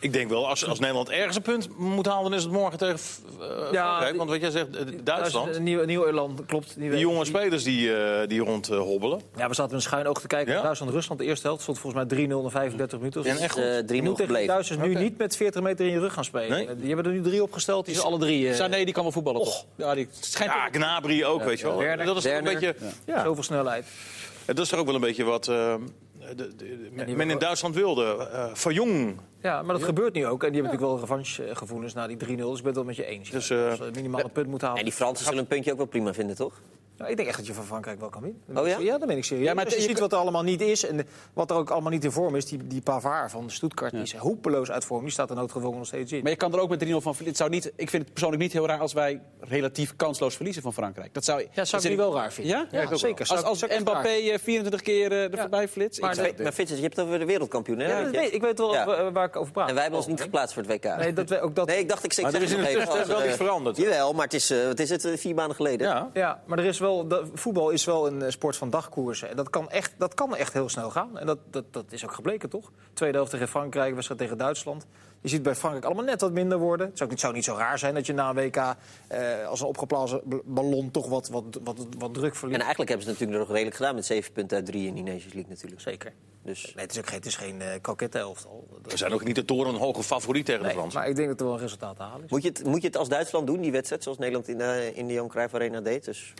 [0.00, 2.78] Ik denk wel, als, als Nederland ergens een punt moet halen, dan is het morgen
[2.78, 4.16] tegen eh, Frankrijk.
[4.16, 5.56] Want wat jij zegt, eh, Duitsland.
[5.56, 6.74] Een nieuw, nieuw Irland, klopt.
[6.78, 9.20] Die jonge spelers die, eh, die rond eh, hobbelen.
[9.36, 10.62] Ja, we zaten met een schuin oog te kijken Ja.
[10.62, 11.20] Duitsland-Rusland.
[11.20, 13.24] De eerste helft stond volgens mij 3-0 na 35 minuten.
[13.24, 13.62] En echt goed.
[13.62, 14.46] Eh, 3-0 Je moet tegen de gebleven.
[14.46, 16.48] Duitsers nu niet met 40 meter in je rug gaan spelen.
[16.66, 16.76] Nee?
[16.76, 17.84] Die hebben er nu drie opgesteld.
[17.86, 18.48] Die zijn alle drie...
[18.48, 19.64] eh, Sané die kan wel voetballen, toch?
[19.76, 21.78] Ja, die schijnt Ja, Gnabry ook, weet je wel.
[21.78, 22.06] Werner.
[22.06, 22.74] dat is toch een beetje,
[23.06, 23.22] ja.
[23.24, 23.86] Zoveel snelheid.
[24.46, 25.50] dat is toch ook wel een beetje wat
[26.20, 26.54] de, de-
[27.06, 28.28] de- men in Duitsland wilde.
[28.32, 29.16] eh van jong.
[29.42, 30.44] Ja, maar dat gebeurt nu ook.
[30.44, 32.18] En die hebben natuurlijk wel revanchegevoelens na die 3-0.
[32.20, 33.30] Dus ik ben het wel met je eens.
[33.30, 34.82] Dus, Ja, eh, Als we minimaal een punt moeten halen.
[34.82, 36.60] En die Fransen zullen een puntje ook wel prima vinden, toch?
[37.00, 38.58] Ja, ik denk echt dat je van Frankrijk wel kan winnen.
[38.58, 38.78] Oh ja?
[38.78, 39.46] Ja, dat ben ik serieus.
[39.46, 41.90] Ja, maar je je ziet wat er allemaal niet is en wat er ook allemaal
[41.90, 42.46] niet in vorm is.
[42.46, 45.02] Die, die Pavard van Stuttgart die is hopeloos uit vorm.
[45.02, 46.22] Die staat er noodgedwongen nog steeds in.
[46.22, 47.26] Maar je kan er ook met 3-0 van verliezen.
[47.26, 50.62] Het zou niet, ik vind het persoonlijk niet heel raar als wij relatief kansloos verliezen
[50.62, 51.14] van Frankrijk.
[51.14, 52.68] Dat zou, Ja, zou dat ik nu wel raar vinden.
[52.70, 52.80] Ja?
[52.80, 53.26] Ja, zeker.
[53.28, 55.40] Als, als Mbappé raar eh, 24 keer eh, er Ja.
[55.40, 56.00] voorbij flitst.
[56.00, 57.98] Maar Maar, maar Vincent, je hebt het over de wereldkampioen, hè?
[58.00, 59.10] Ja, weet, ik weet wel Ja.
[59.12, 59.68] waar, ik over praat.
[59.68, 60.96] En wij hebben ons niet geplaatst voor het WK.
[60.96, 63.08] Nee, dat, we- ook dat, Nee, ik dacht, ik, Maar zeg er is nog even
[63.08, 63.76] wel iets veranderd.
[63.76, 65.86] Jawel, maar het is, eh, wat is het, vier maanden geleden.
[65.88, 66.10] Ja.
[66.12, 69.28] Ja, maar er is wel, dat, voetbal is wel een eh, sport van dagkoersen.
[69.28, 71.18] En dat kan echt, dat kan echt heel snel gaan.
[71.18, 72.70] En dat, dat, dat is ook gebleken, toch?
[72.92, 74.86] Tweede helft tegen Frankrijk, wedstrijd tegen Duitsland.
[75.20, 76.86] Je ziet bij Frankrijk allemaal net wat minder worden.
[76.86, 79.46] Het zou, ook niet, zou niet zo raar zijn dat je na een WK eh,
[79.46, 82.60] als een opgeblazen ballon toch wat, wat, wat, wat druk En verliest.
[82.60, 85.04] eigenlijk hebben ze het natuurlijk nog redelijk gedaan met zeven punten uit drie in die
[85.04, 85.80] Nations League natuurlijk.
[85.80, 86.12] Zeker.
[86.42, 88.66] Dus Nee, het is ook geen, het is geen eh kokette elftal.
[88.82, 91.00] We zijn ook niet de toren een hoge favoriet tegen de Fransen.
[91.00, 92.30] maar ik denk dat er wel een resultaat te halen is.
[92.30, 94.90] moet je, het, moet je het als Duitsland doen, die wedstrijd, zoals Nederland in de,
[94.94, 96.04] in de Johan Cruijff Arena deed?
[96.04, 96.34] Dus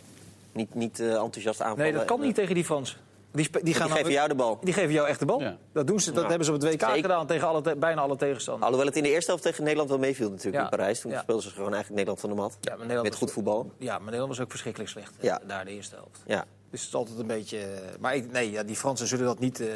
[0.53, 1.83] niet, niet eh, enthousiast aanvallen.
[1.83, 2.97] Nee, dat kan niet eh, tegen die Fransen.
[3.33, 4.59] Die, die, gaan Die geven jou de bal.
[4.63, 5.41] Die geven jou echt de bal.
[5.41, 5.57] Ja.
[5.73, 7.01] Dat, doen ze, dat Nou, hebben ze op het WK zeker.
[7.01, 8.63] gedaan tegen alle te- bijna alle tegenstanders.
[8.65, 10.63] Alhoewel het in de eerste helft tegen Nederland wel meeviel natuurlijk Ja.
[10.63, 10.99] in Parijs.
[10.99, 11.21] Toen Ja.
[11.21, 12.57] speelden ze gewoon eigenlijk Nederland van de mat.
[12.61, 13.71] Ja, maar Nederland met was- goed voetbal.
[13.77, 15.13] Ja, maar Nederland was ook verschrikkelijk slecht.
[15.17, 15.41] eh, Ja.
[15.47, 16.21] Daar de eerste helft.
[16.25, 16.45] Ja.
[16.69, 17.57] Dus het is altijd een beetje...
[17.57, 19.59] eh, Maar ik, nee, ja, die Fransen zullen dat niet...
[19.59, 19.67] eh,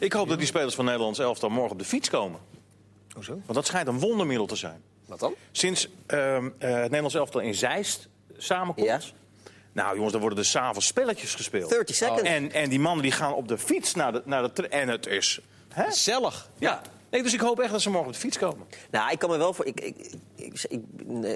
[0.00, 2.40] Ik hoop dat die spelers van Nederlands elftal morgen op de fiets komen.
[3.14, 3.32] Hoezo?
[3.32, 4.82] Want dat schijnt een wondermiddel te zijn.
[5.06, 5.34] Wat dan?
[5.52, 8.08] Sinds ehm, eh, het Nederlands elftal in Zeist
[8.38, 8.86] samenkomt...
[8.86, 9.00] Ja.
[9.72, 11.70] Nou jongens, dan worden er s'avonds spelletjes gespeeld.
[11.70, 12.22] 30 seconds.
[12.22, 14.22] En, en die mannen die gaan op de fiets naar de...
[14.24, 15.40] Naar de en het is...
[15.68, 15.84] Hè?
[15.84, 16.50] Gezellig.
[16.58, 16.82] Ja.
[17.10, 18.66] Nee, dus ik hoop echt dat ze morgen op de fiets komen.
[18.90, 19.66] Nou, ik kan me wel voor.
[19.66, 19.96] Ik, ik,
[20.36, 20.82] ik, ik, ik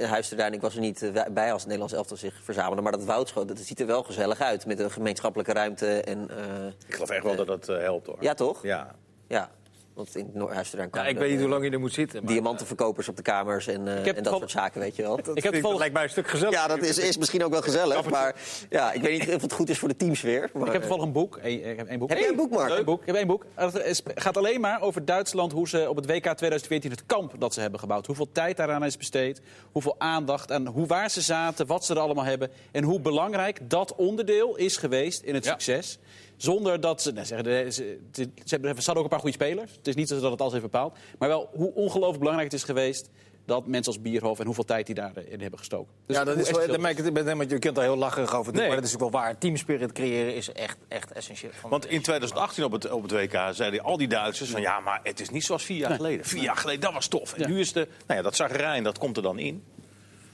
[0.09, 2.83] luisterde daar en ik was er niet eh, bij als het Nederlands elftal zich verzamelde.
[2.83, 4.67] Maar dat Woudschoot, dat ziet er wel gezellig uit.
[4.67, 6.01] Met een gemeenschappelijke ruimte.
[6.01, 8.17] En, eh, Ik geloof echt wel dat dat eh, helpt hoor.
[8.21, 8.63] ja, toch?
[8.63, 8.95] Ja.
[9.29, 9.51] Ja.
[9.95, 12.23] Want in Noordhuistuin Ja, ik weet niet hoe lang je er moet zitten.
[12.25, 15.19] maar- Diamantenverkopers op de kamers en, eh, en dat soort zaken, weet je wel.
[15.35, 16.55] Ik heb dat lijkt mij een stuk gezellig.
[16.55, 18.11] Ja, dat is, is misschien ook wel gezellig.
[18.11, 18.35] Maar
[18.71, 20.51] ja, ik weet niet of het goed is voor de teamsfeer.
[20.55, 21.37] Maar, Ik heb toevallig een boek.
[21.37, 22.09] Ik heb één boek.
[22.09, 22.79] Heb jij een boek, Mark?
[22.79, 23.01] Een boek.
[23.01, 23.45] Ik heb één boek.
[23.55, 27.55] Het gaat alleen maar over Duitsland, hoe ze op het WK 2014 het kamp dat
[27.55, 28.07] ze hebben gebouwd.
[28.07, 29.41] Hoeveel tijd daaraan is besteed,
[29.73, 32.51] hoeveel aandacht en hoe waar ze zaten, wat ze er allemaal hebben.
[32.73, 35.51] En hoe belangrijk dat onderdeel is geweest in het Ja.
[35.51, 35.99] succes.
[36.43, 39.19] Zonder dat ze, nou, zeggen, de- ze, ze, ze hebben- ze hadden ook een paar
[39.21, 39.73] goede spelers.
[39.77, 40.97] Het is niet zo dat het alles heeft bepaald.
[41.19, 43.11] Maar wel hoe ongelooflijk belangrijk het is geweest
[43.47, 45.93] dat mensen als Bierhof en hoeveel tijd die daarin hebben gestoken.
[46.07, 48.61] Dus ja, dat is wel, daar merk ik, je kunt er heel lacherig over doen,
[48.61, 48.71] Nee.
[48.71, 49.39] maar dat is ook wel waar.
[49.39, 51.51] Teamspirit creëren is echt, echt essentieel.
[51.61, 54.61] Van Want in 2018 op het, op het WK zeiden al die Duitsers van...
[54.61, 56.25] ja, maar het is niet zoals vier jaar geleden.
[56.27, 57.33] Vier jaar geleden, dat was tof.
[57.35, 57.49] En Ja.
[57.49, 57.89] nu is de...
[58.07, 59.65] Nou ja, dat zagrijn, dat komt er dan in.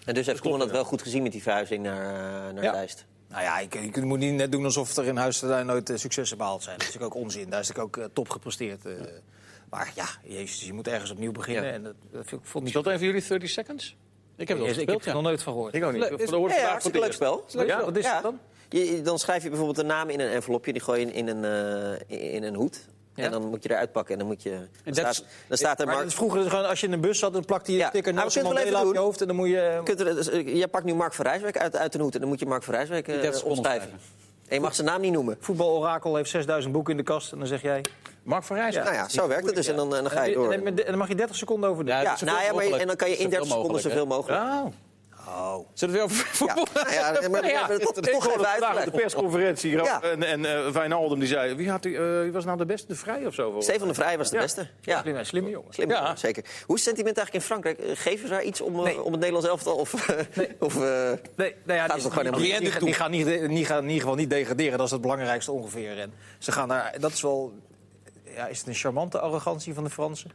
[0.05, 2.85] En dus heeft Koeman dat wel goed gezien met die verhuizing naar, eh, naar Ja.
[3.29, 6.37] Nou ja, je, je moet niet net doen alsof er in Huisterduin nooit eh, successen
[6.39, 6.79] behaald zijn.
[6.79, 7.51] Dat is natuurlijk ook onzin.
[7.51, 8.87] Daar is natuurlijk ook eh, top gepresteerd.
[8.87, 8.93] eh.
[9.71, 11.65] Maar ja, jezus, je moet ergens opnieuw beginnen.
[11.65, 11.71] Ja.
[11.73, 13.97] En dat, dat vind ik vond Is niet dat een van jullie 30 seconds?
[14.37, 15.15] Ik heb het wel ik heb gespeeld, er ja.
[15.15, 15.75] nog nooit van gehoord.
[15.75, 16.09] Ik ook niet.
[16.09, 17.67] Dat is- hoor ik Ja, vandaag hartstikke leuk het spel.
[17.67, 18.15] Ja, wat is Ja.
[18.15, 18.39] het dan?
[18.69, 21.45] Je, dan schrijf je bijvoorbeeld een naam in een envelopje, die gooi je in, in
[21.45, 21.45] een,
[22.09, 22.89] eh, in een hoed.
[23.19, 23.25] Ja.
[23.25, 24.59] En dan moet je eruit pakken en dan moet je.
[24.85, 26.11] Dan staat, dan staat er Maar Mark.
[26.11, 27.89] vroeger gewoon, als je in een bus zat, dan plakte je Ja.
[27.89, 29.21] sticker Nou, Nelson Mandela op je hoofd.
[29.21, 29.81] En dan moet je...
[29.85, 32.21] Kunt er, dus, eh, jij pakt nu Mark van Rijswijk uit, uit een hoed en
[32.21, 33.91] dan moet je Mark van Rijswijk eh, 30 seconden opschrijven.
[34.49, 35.37] En je mag zijn naam niet noemen.
[35.41, 37.33] Voetbalorakel heeft 6000 boeken in de kast.
[37.33, 37.85] En dan zeg jij...
[38.23, 38.75] Mark van Rijs.
[38.75, 40.53] Nou ja, zo werkt het dus en dan, en dan ga je door.
[40.53, 41.95] En, dan mag je 30 seconden over doen.
[41.95, 44.75] Ja, nou ja, maar, en dan kan je in Zoveel 30 seconden mogelijk, zoveel mogelijk.
[45.29, 45.69] Oh.
[45.75, 49.71] Zullen we over voetbal Ja, ja, maar, Ja, toch, toch even vandaag op de persconferentie.
[49.71, 50.03] Ja.
[50.03, 52.87] En, en eh, Wijnaldum die zei, wie, had die, eh, wie was nou de beste?
[52.87, 53.57] De Vrij of zo?
[53.59, 54.43] Stefan de Vrij was de Ja.
[54.43, 54.69] beste.
[54.81, 55.01] Ja.
[55.01, 55.75] Slimme, slimme jongen.
[55.75, 56.17] Slim, Ja.
[56.17, 56.43] zeker.
[56.67, 57.79] Hoe is het sentiment eigenlijk in Frankrijk?
[57.79, 59.03] Eh, Geven ze daar iets om, eh, Nee.
[59.03, 59.77] om het Nederlands elftal?
[59.77, 59.93] Of,
[60.59, 62.73] of, eh, Nee, nou ja, die, het gewoon die, die, niet.
[62.73, 64.77] die, die gaan niet, die gaan in ieder geval niet degraderen.
[64.79, 65.99] Dat is het belangrijkste ongeveer.
[65.99, 67.53] En ze gaan daar, dat is wel...
[68.35, 70.31] Ja, is het een charmante arrogantie van de Fransen?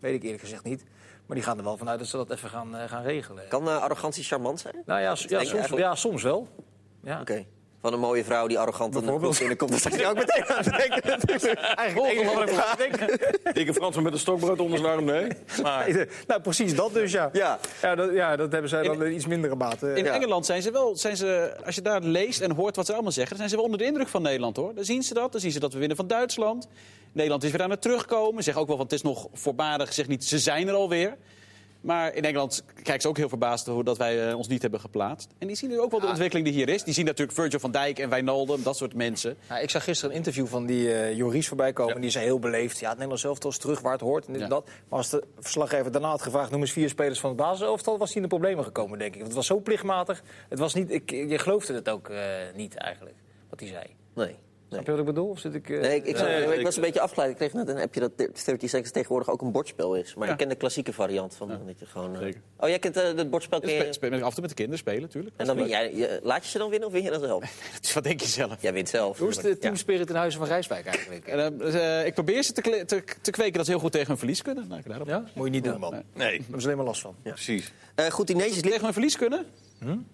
[0.00, 0.84] Weet ik eerlijk gezegd niet.
[1.26, 3.44] Maar die gaan er wel vanuit dat ze dat even gaan, eh, gaan regelen.
[3.48, 4.74] kan eh, arrogantie charmant zijn?
[4.86, 6.48] Nou ja, ja, soms, eigenlijk- ja soms wel.
[7.02, 7.20] Ja.
[7.20, 7.44] Oké.
[7.80, 9.70] Van een mooie vrouw die arrogant in de binnenkomt.
[9.70, 11.20] Dan zag je ook meteen aan het denken.
[11.76, 13.52] Eigenlijk.
[13.52, 15.28] Dikke Fransman met een stokbrood onder zijn arm, nee.
[15.62, 17.28] Maar, Nou, precies dat dus, ja.
[17.32, 17.58] Ja.
[17.82, 19.92] Ja, dat, ja, dat hebben zij dan in iets mindere mate.
[19.94, 20.12] In Ja.
[20.14, 23.12] Engeland zijn ze wel, zijn ze, als je daar leest en hoort wat ze allemaal
[23.12, 24.74] zeggen, dan zijn ze wel onder de indruk van Nederland hoor.
[24.74, 26.68] Dan zien ze dat, dan zien ze dat we winnen van Duitsland.
[27.14, 28.42] Nederland is weer aan het terugkomen.
[28.42, 29.92] Zeg ook wel van het is nog voorbarig.
[29.92, 31.16] Zeg niet, ze zijn er alweer.
[31.80, 34.80] Maar in Engeland kijken ze ook heel verbaasd hoe dat wij eh, ons niet hebben
[34.80, 35.30] geplaatst.
[35.38, 36.82] En die zien nu ook wel de ontwikkeling die hier is.
[36.82, 39.36] Die zien natuurlijk Virgil van Dijk en Wijnaldum, dat soort mensen.
[39.48, 41.94] Nou, ik zag gisteren een interview van die eh Joris voorbij komen.
[41.94, 42.00] Ja.
[42.00, 42.78] Die zei heel beleefd.
[42.78, 44.26] Ja, het Nederlands elftal is terug waar het hoort.
[44.26, 44.54] En dit en Ja.
[44.54, 44.66] dat.
[44.88, 46.50] Maar als de verslaggever daarna had gevraagd...
[46.50, 47.98] noem eens vier spelers van het basiselftal...
[47.98, 49.16] was hij in de problemen gekomen, denk ik.
[49.20, 50.22] Want het was zo plichtmatig.
[50.48, 52.18] Het was niet, ik, je geloofde het ook eh,
[52.54, 53.16] niet, eigenlijk,
[53.50, 53.84] wat hij zei.
[54.14, 54.36] Nee.
[54.68, 55.28] Snap je wat ik bedoel?
[55.28, 55.70] Of zit ik...
[55.70, 57.30] eh, Nee, ik, ik, zag- Nee, ik was een beetje afgeleid.
[57.30, 60.14] Ik kreeg net een appje dat 30 Seconds tegenwoordig ook een bordspel is.
[60.14, 60.32] Maar Ja.
[60.32, 62.14] ik ken de klassieke variant van dat je gewoon...
[62.14, 62.40] eh, Zeker.
[62.56, 63.60] Oh, jij kent eh, het bordspel?
[63.60, 65.34] ken je- Spe- spe- af en toe met de kinderen spelen, natuurlijk.
[65.36, 67.92] En dan win jij, je- laat je ze dan winnen of win je dat zelf?
[67.94, 68.56] Wat denk je zelf?
[68.62, 69.18] Jij wint zelf.
[69.18, 69.54] Hoe is de Ja.
[69.60, 71.26] teamspirit in Huizen van Rijswijk eigenlijk?
[71.28, 74.08] En, eh, eh, ik probeer ze te, te, te kweken dat ze heel goed tegen
[74.08, 74.68] hun verlies kunnen.
[74.68, 75.08] Nou, ik daarop.
[75.08, 75.24] Ja?
[75.34, 75.92] Moet je niet doen, Ja, man.
[75.92, 76.02] nee.
[76.14, 77.14] Daar hebben ze alleen maar last van.
[77.22, 77.72] precies.
[77.94, 78.60] Eh, goed, League.
[78.62, 79.46] Tegen hun verlies kunnen?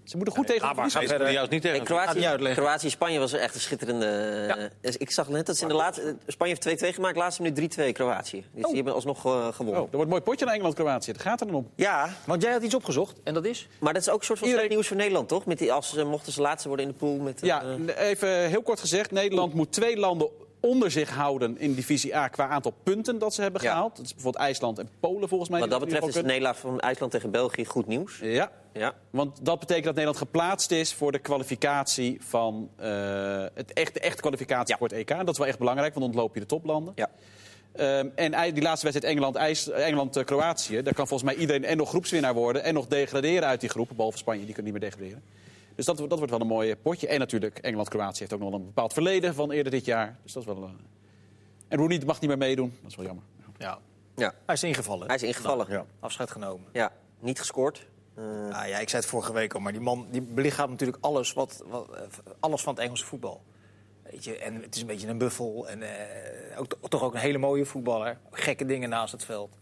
[0.04, 1.26] Ze moeten goed tegen Hij kunnen.
[1.26, 1.84] is juist niet En tegen.
[1.86, 2.52] Kroatië.
[2.54, 4.06] Kroatië Spanje was echt een schitterende.
[4.56, 6.16] eh, dus ik zag net dat ze in de laatste.
[6.26, 8.44] Spanje heeft 2-2 gemaakt, laatste minuut 3-2 Kroatië.
[8.52, 9.82] Dus die hebben alsnog eh, gewonnen.
[9.82, 11.10] Oh, er wordt een mooi potje naar Engeland-Kroatië.
[11.10, 11.70] Het gaat er dan om.
[11.74, 13.20] Ja, Want jij had iets opgezocht.
[13.24, 13.68] En dat is?
[13.80, 15.46] maar dat is ook een soort van Iedereen- slecht nieuws voor Nederland, toch?
[15.46, 17.40] Met die, als ze mochten ze laatste worden in de pool met.
[17.42, 17.62] eh, Ja,
[17.96, 19.10] even heel kort gezegd.
[19.10, 20.28] Nederland moet twee landen
[20.60, 23.70] onder zich houden in divisie A qua aantal punten dat ze hebben Ja.
[23.70, 23.96] gehaald.
[23.96, 25.60] Dat is bijvoorbeeld IJsland en Polen volgens mij.
[25.60, 28.18] wat dat betreft is de nederlaag van IJsland tegen België goed nieuws.
[28.22, 28.92] Ja, Ja.
[29.10, 34.00] want dat betekent dat Nederland geplaatst is voor de kwalificatie van eh, het echt, de
[34.00, 34.78] echte kwalificatie Ja.
[34.78, 35.08] voor het EK.
[35.08, 36.92] Dat is wel echt belangrijk, want dan ontloop je de toplanden.
[36.96, 37.10] Ja.
[37.72, 41.76] Ehm, en die laatste wedstrijd Engeland-Kroatië, Engeland, eh, Kroatië, daar kan volgens mij iedereen en
[41.76, 44.90] nog groepswinnaar worden en nog degraderen uit die groep, behalve Spanje, die kunnen niet meer
[44.90, 45.22] degraderen.
[45.80, 47.08] Dus dat, wordt- dat wordt wel een mooi potje.
[47.08, 50.18] En natuurlijk, Engeland-Kroatië heeft ook nog een bepaald verleden van eerder dit jaar.
[50.22, 50.62] Dus dat is wel.
[50.62, 50.70] eh,
[51.68, 52.78] En Rooney mag niet meer meedoen.
[52.82, 53.24] Dat is wel jammer.
[53.58, 53.78] Ja.
[54.16, 55.06] ja, Hij is ingevallen.
[55.06, 55.66] hij is ingevallen.
[55.68, 55.84] Ja.
[56.00, 56.66] Afscheid genomen.
[56.72, 57.86] Ja, niet gescoord.
[58.14, 60.98] Eh, Ah, ja, ik zei het vorige week al, maar die man die belichaamt natuurlijk
[61.04, 62.00] alles, wat, wat, eh,
[62.40, 63.42] alles van het Engelse voetbal.
[64.02, 65.68] Weet je, en het is een beetje een buffel.
[65.68, 68.18] En eh, ook, toch ook een hele mooie voetballer.
[68.30, 69.56] Gekke dingen naast het veld.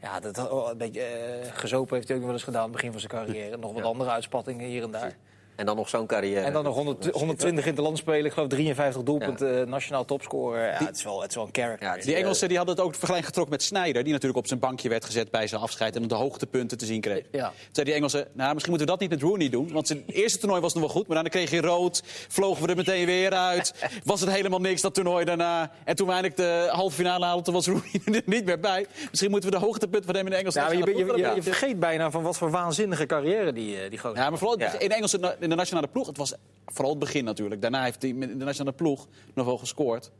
[0.00, 1.06] Ja, dat, oh, een beetje
[1.52, 3.56] gezopen heeft hij ook nog wel eens gedaan aan het begin van zijn carrière.
[3.56, 5.16] Nog wat andere uitspattingen hier en daar.
[5.56, 6.40] En dan nog zo'n carrière.
[6.40, 8.24] En dan nog 100, 120 in het land spelen.
[8.24, 10.66] Ik geloof 53 doelpunten, eh, nationaal topscorer.
[10.66, 11.86] Ja, het, is wel, het is wel een character.
[11.86, 14.02] Ja, het is- Die Engelsen die hadden het ook vergelijking getrokken met Snyder.
[14.02, 15.96] Die natuurlijk op zijn bankje werd gezet bij zijn afscheid.
[15.96, 17.22] En op de hoogtepunten te zien kreeg.
[17.30, 17.46] Ja.
[17.48, 19.72] Toen zei die Engelsen, nou misschien moeten we dat niet met Rooney doen.
[19.72, 21.06] Want zijn eerste toernooi was nog wel goed.
[21.06, 22.02] Maar daarna kreeg hij rood.
[22.28, 23.74] Vlogen we er meteen weer uit.
[24.04, 25.70] Was het helemaal niks dat toernooi daarna.
[25.84, 28.86] En toen we eindelijk de halve finale haalden, toen was Rooney er niet meer bij.
[29.10, 32.10] Misschien moeten we de hoogtepunten van hem in de Ja, maar je, je, vergeet bijna
[32.10, 34.78] van wat voor waanzinnige carrière die, eh, die gozer ja, maar vooral Ja.
[34.78, 36.06] in, de Engelse, in de nationale ploeg.
[36.06, 36.34] Het was
[36.66, 37.60] vooral het begin natuurlijk.
[37.62, 40.10] Daarna heeft hij in de nationale ploeg nog wel gescoord.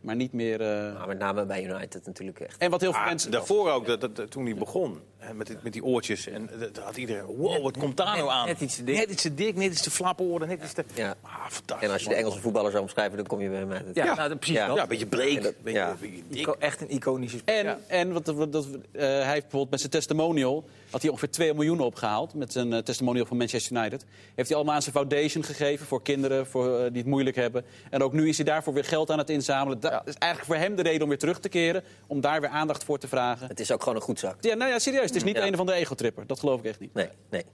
[0.00, 0.60] Maar niet meer...
[0.60, 2.58] eh, met name bij United natuurlijk echt.
[2.58, 3.30] En wat heel veel Ah, mensen...
[3.30, 6.26] daarvoor ook, dat, toen hij begon, hè, met, die- met die oortjes.
[6.26, 8.46] En dat had iedereen, wow, wat komt daar nou aan?
[8.46, 8.96] net iets te dik.
[8.96, 10.84] Net iets te dik, net iets te flaporen, net iets te...
[10.94, 11.14] Ja.
[11.22, 11.86] Ah, fantastisch.
[11.88, 13.84] En als je de Engelse voetballer zou omschrijven, dan kom je bij hem uit.
[13.94, 14.14] Ja, Ja.
[14.14, 14.66] Nou, precies Ja.
[14.66, 14.76] dat.
[14.76, 15.90] Ja, een beetje En dat- een beetje, ja.
[15.90, 16.38] een beetje dik.
[16.40, 17.78] Ico- echt een iconische En, Ja.
[17.86, 20.64] en wat, wat, dat, eh, hij heeft bijvoorbeeld met zijn testimonial...
[20.92, 24.04] had hij ongeveer 2 miljoen opgehaald met zijn eh, testimonial van Manchester United.
[24.34, 27.64] Heeft hij allemaal aan zijn foundation gegeven voor kinderen voor, eh, die het moeilijk hebben.
[27.90, 29.80] En ook nu is hij daarvoor weer geld aan het inzamelen.
[29.80, 30.02] Dat Ja.
[30.04, 31.82] is eigenlijk voor hem de reden om weer terug te keren.
[32.06, 33.46] Om daar weer aandacht voor te vragen.
[33.48, 34.36] Het is ook gewoon een goed zak.
[34.40, 35.06] Ja, nou ja, serieus.
[35.06, 35.46] Het is niet Ja.
[35.46, 36.26] een van de egotripper.
[36.26, 36.94] Dat geloof ik echt niet.
[36.94, 37.44] Nee, nee.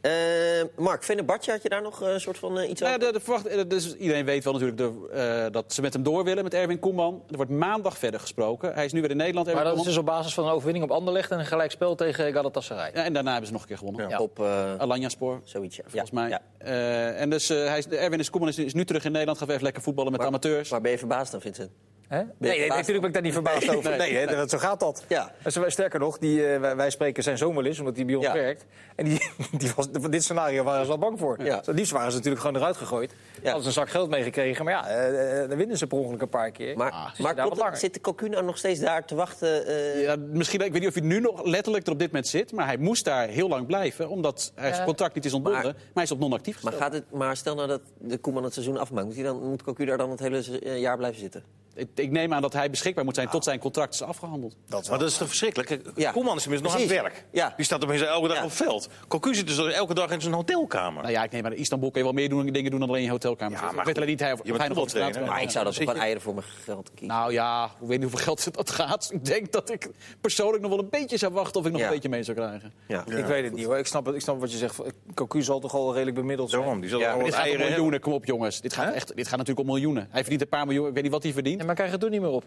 [0.00, 3.12] Eh Mark, Fenerbahce, had je daar nog een soort van iets Nou ja, over?
[3.12, 5.08] de, de verwacht, dus iedereen weet wel natuurlijk de,
[5.46, 7.22] eh, dat ze met hem door willen, met Erwin Koeman.
[7.30, 8.74] Er wordt maandag verder gesproken.
[8.74, 9.52] Hij is nu weer in Nederland.
[9.52, 12.32] Maar dat is dus op basis van een overwinning op Anderlecht en een gelijkspel tegen
[12.32, 12.87] Galatasaray.
[12.94, 14.08] Ja, en daarna hebben ze nog een keer gewonnen.
[14.08, 15.40] Ja, Op eh, Alanyaspor.
[15.44, 15.82] zoiets, ja.
[15.86, 16.28] Volgens Ja, mij.
[16.28, 16.40] ja.
[16.58, 19.38] Eh, en dus eh, hij is, Erwin is Koeman is, is nu terug in Nederland.
[19.38, 20.70] Gaat even lekker voetballen met Maar- amateurs.
[20.70, 21.70] Maar ben je verbaasd dan, Vincent?
[22.08, 22.22] Hè?
[22.38, 23.96] Nee, natuurlijk ben ik daar niet verbaasd over.
[23.96, 25.04] Nee, zo gaat dat.
[25.08, 25.32] Ja.
[25.42, 28.14] En zo- Sterker nog, die, eh, wij, spreken zijn zoon wel eens, omdat hij bij
[28.14, 28.32] ons Ja.
[28.32, 28.64] werkt.
[28.96, 31.44] En die, die was, van dit scenario waren ze al bang voor.
[31.44, 31.56] Ja.
[31.56, 33.14] Het liefst waren ze natuurlijk gewoon eruit gegooid.
[33.34, 33.42] Ja.
[33.44, 34.64] Hadden ze een zak geld meegekregen.
[34.64, 36.76] Maar ja, eh, eh, dan winnen ze per ongeluk een paar keer.
[36.76, 39.66] Maar, Ah, maar klopt het, zit de Cocu nog steeds daar te wachten?
[39.66, 42.26] eh, Ja, misschien, ik weet niet of hij nu nog letterlijk er op dit moment
[42.28, 42.52] zit.
[42.52, 44.08] Maar hij moest daar heel lang blijven.
[44.08, 45.62] Omdat hij zijn contract niet is ontbonden.
[45.62, 46.92] Maar, Maar- hij is op non-actief maar, gesteld.
[46.92, 49.06] gaat het, maar stel nou dat de Koeman het seizoen afmaakt.
[49.06, 51.42] Moet, hij dan, moet Cocu daar dan het hele jaar blijven zitten?
[51.78, 54.56] Ik, ik neem aan dat hij beschikbaar moet zijn tot zijn contract is afgehandeld.
[54.66, 55.80] Dat is Maar dat is toch verschrikkelijk?
[55.94, 56.10] Ja.
[56.10, 57.24] Koeman is tenminste nog aan het werk.
[57.32, 57.52] Ja.
[57.56, 58.44] Die staat opeens elke dag Ja.
[58.44, 58.88] op veld.
[59.08, 61.02] Cocu zit dus elke dag in zijn hotelkamer.
[61.02, 62.88] Nou ja, ik neem aan, in Istanbul kun je wel meer doen, dingen doen dan
[62.88, 63.52] alleen in je hotelkamer.
[63.52, 63.76] Ja, zitten.
[63.76, 65.26] maar ik weet alleen niet hij, of je bent hij nog op straat kan.
[65.26, 67.06] Maar ik zou dat wel eieren voor mijn geld kiezen.
[67.16, 69.08] Nou ja, ik weet niet hoeveel geld dat gaat.
[69.12, 71.86] Ik denk dat ik persoonlijk nog wel een beetje zou wachten of ik nog Ja.
[71.86, 72.72] een beetje mee zou krijgen.
[72.88, 73.04] ja.
[73.06, 73.78] Ik weet het niet hoor.
[73.78, 74.76] Ik snap, het, ik snap wat je zegt.
[75.14, 76.62] Cocu zal toch al redelijk bemiddeld zijn.
[76.62, 78.60] Daarom, die zal Ja, Dit gaat om miljoenen, kom op jongens.
[78.60, 80.06] Dit gaat, echt, dit gaat natuurlijk om miljoenen.
[80.10, 81.60] Hij verdient een paar miljoen, ik weet niet wat hij verdient.
[81.68, 82.44] Ja, maar krijg je het toen niet meer op.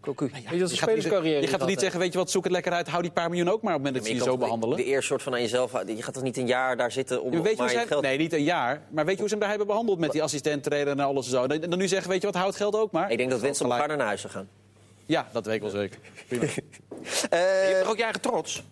[0.00, 0.24] Cocu.
[0.24, 0.92] weet je gaat,
[1.24, 3.48] je toch niet zeggen, weet je wat, zoek het lekker uit, hou die paar miljoen
[3.48, 4.76] ook maar op het moment dat je zo behandelen.
[4.76, 5.72] De eer soort van aan jezelf.
[5.86, 7.82] Je gaat toch niet een jaar daar zitten om Ja, weet je maar hoe je
[7.82, 8.02] ze geld...
[8.02, 8.82] Nee, niet een jaar.
[8.90, 11.24] Maar weet je hoe ze hem daar hebben behandeld met die assistent trainer en alles
[11.24, 11.44] en zo.
[11.44, 13.10] En dan nu zeggen, weet je wat, houd geld ook maar.
[13.10, 13.80] Ik denk dat Winston Gelijk.
[13.80, 14.48] harder naar huis zou gaan.
[15.06, 15.98] Ja, dat weet ik wel zeker.
[16.28, 16.44] Prima.
[17.30, 18.62] Eh, Je hebt toch ook je eigen trots?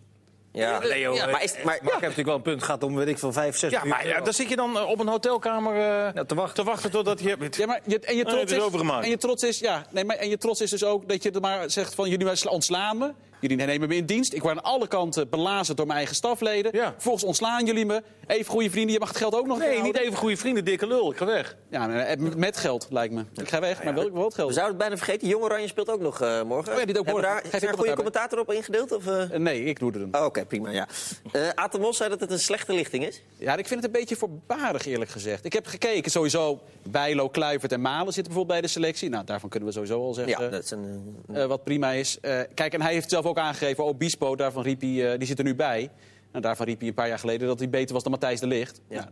[0.52, 0.78] Ja.
[0.82, 2.62] Leo, Ja, eh, maar is, maar, Maar ik heb natuurlijk wel een punt.
[2.62, 4.88] Gaat om, weet ik veel, vijf, zes Ja, maar ja, dan zit je dan eh,
[4.88, 6.54] op een hotelkamer eh, te wachten.
[6.54, 7.36] te wachten totdat je...
[7.50, 9.04] Ja, maar je, en je trots het is overgemaakt.
[9.04, 11.30] en je trots is, ja, nee, maar en je trots is dus ook dat je
[11.30, 13.12] er maar zegt van jullie sla- ontslaan me,
[13.42, 14.32] jullie nemen me in dienst.
[14.32, 16.70] Ik word aan alle kanten belazerd door mijn eigen stafleden.
[16.76, 16.94] Ja.
[16.98, 18.02] Volgens ontslaan jullie me.
[18.26, 20.86] Even goede vrienden, je mag het geld ook nog Nee, niet even goede vrienden, dikke
[20.86, 21.10] lul.
[21.10, 21.56] Ik ga weg.
[21.70, 23.24] Ja, eh, met geld lijkt me.
[23.34, 24.52] Ik ga weg, maar wel, ik wil het we geld.
[24.54, 25.28] zouden het bijna vergeten.
[25.28, 26.72] Jong Oranje speelt ook nog eh, morgen.
[26.72, 27.28] Oh ja, doet ook we morgen.
[27.30, 28.92] Daar, is er een goede commentator op ingedeeld?
[28.92, 29.30] Of, eh?
[29.38, 30.14] Nee, ik doe er een.
[30.16, 30.88] Oh, Oké, prima, ja.
[31.32, 33.22] Eh Aten Mos zei dat het een slechte lichting is.
[33.38, 35.44] Ja, ik vind het een beetje voorbarig eerlijk gezegd.
[35.44, 39.08] Ik heb gekeken, sowieso, Bijlo, Kluivert en Malen zitten bijvoorbeeld bij de selectie.
[39.08, 40.50] Nou, daarvan kunnen we sowieso al Ja, zeggen.
[40.50, 41.16] dat is een...
[41.34, 42.18] Eh, wat prima is.
[42.20, 45.38] Eh, kijk, en hij heeft zelf ook aangegeven, Obispo, daarvan riep hij, eh, die zit
[45.38, 45.90] er nu bij.
[46.30, 48.46] Nou, daarvan riep hij een paar jaar geleden dat hij beter was dan Matthijs de
[48.46, 48.80] Ligt.
[48.88, 49.08] Ja.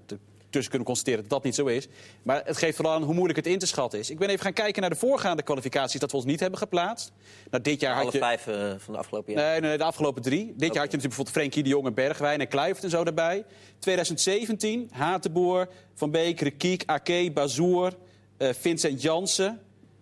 [0.50, 1.88] Tussen kunnen constateren dat dat niet zo is.
[2.22, 4.10] Maar het geeft vooral aan hoe moeilijk het in te schatten is.
[4.10, 7.12] Ik ben even gaan kijken naar de voorgaande kwalificaties dat we ons niet hebben geplaatst.
[7.50, 8.18] Nou, dit jaar alle had je...
[8.18, 9.50] vijf eh, van de afgelopen jaar.
[9.50, 10.44] Nee, nee, de afgelopen drie.
[10.46, 13.02] Dit jaar had je natuurlijk bijvoorbeeld Frenkie de Jong en Bergwijn en Kluivert en zo
[13.02, 13.44] erbij.
[13.78, 17.96] 2017, Hatenboer, Van Beek, Rekiek, Ake, Bazoer,
[18.36, 19.60] eh, Vincent Jansen.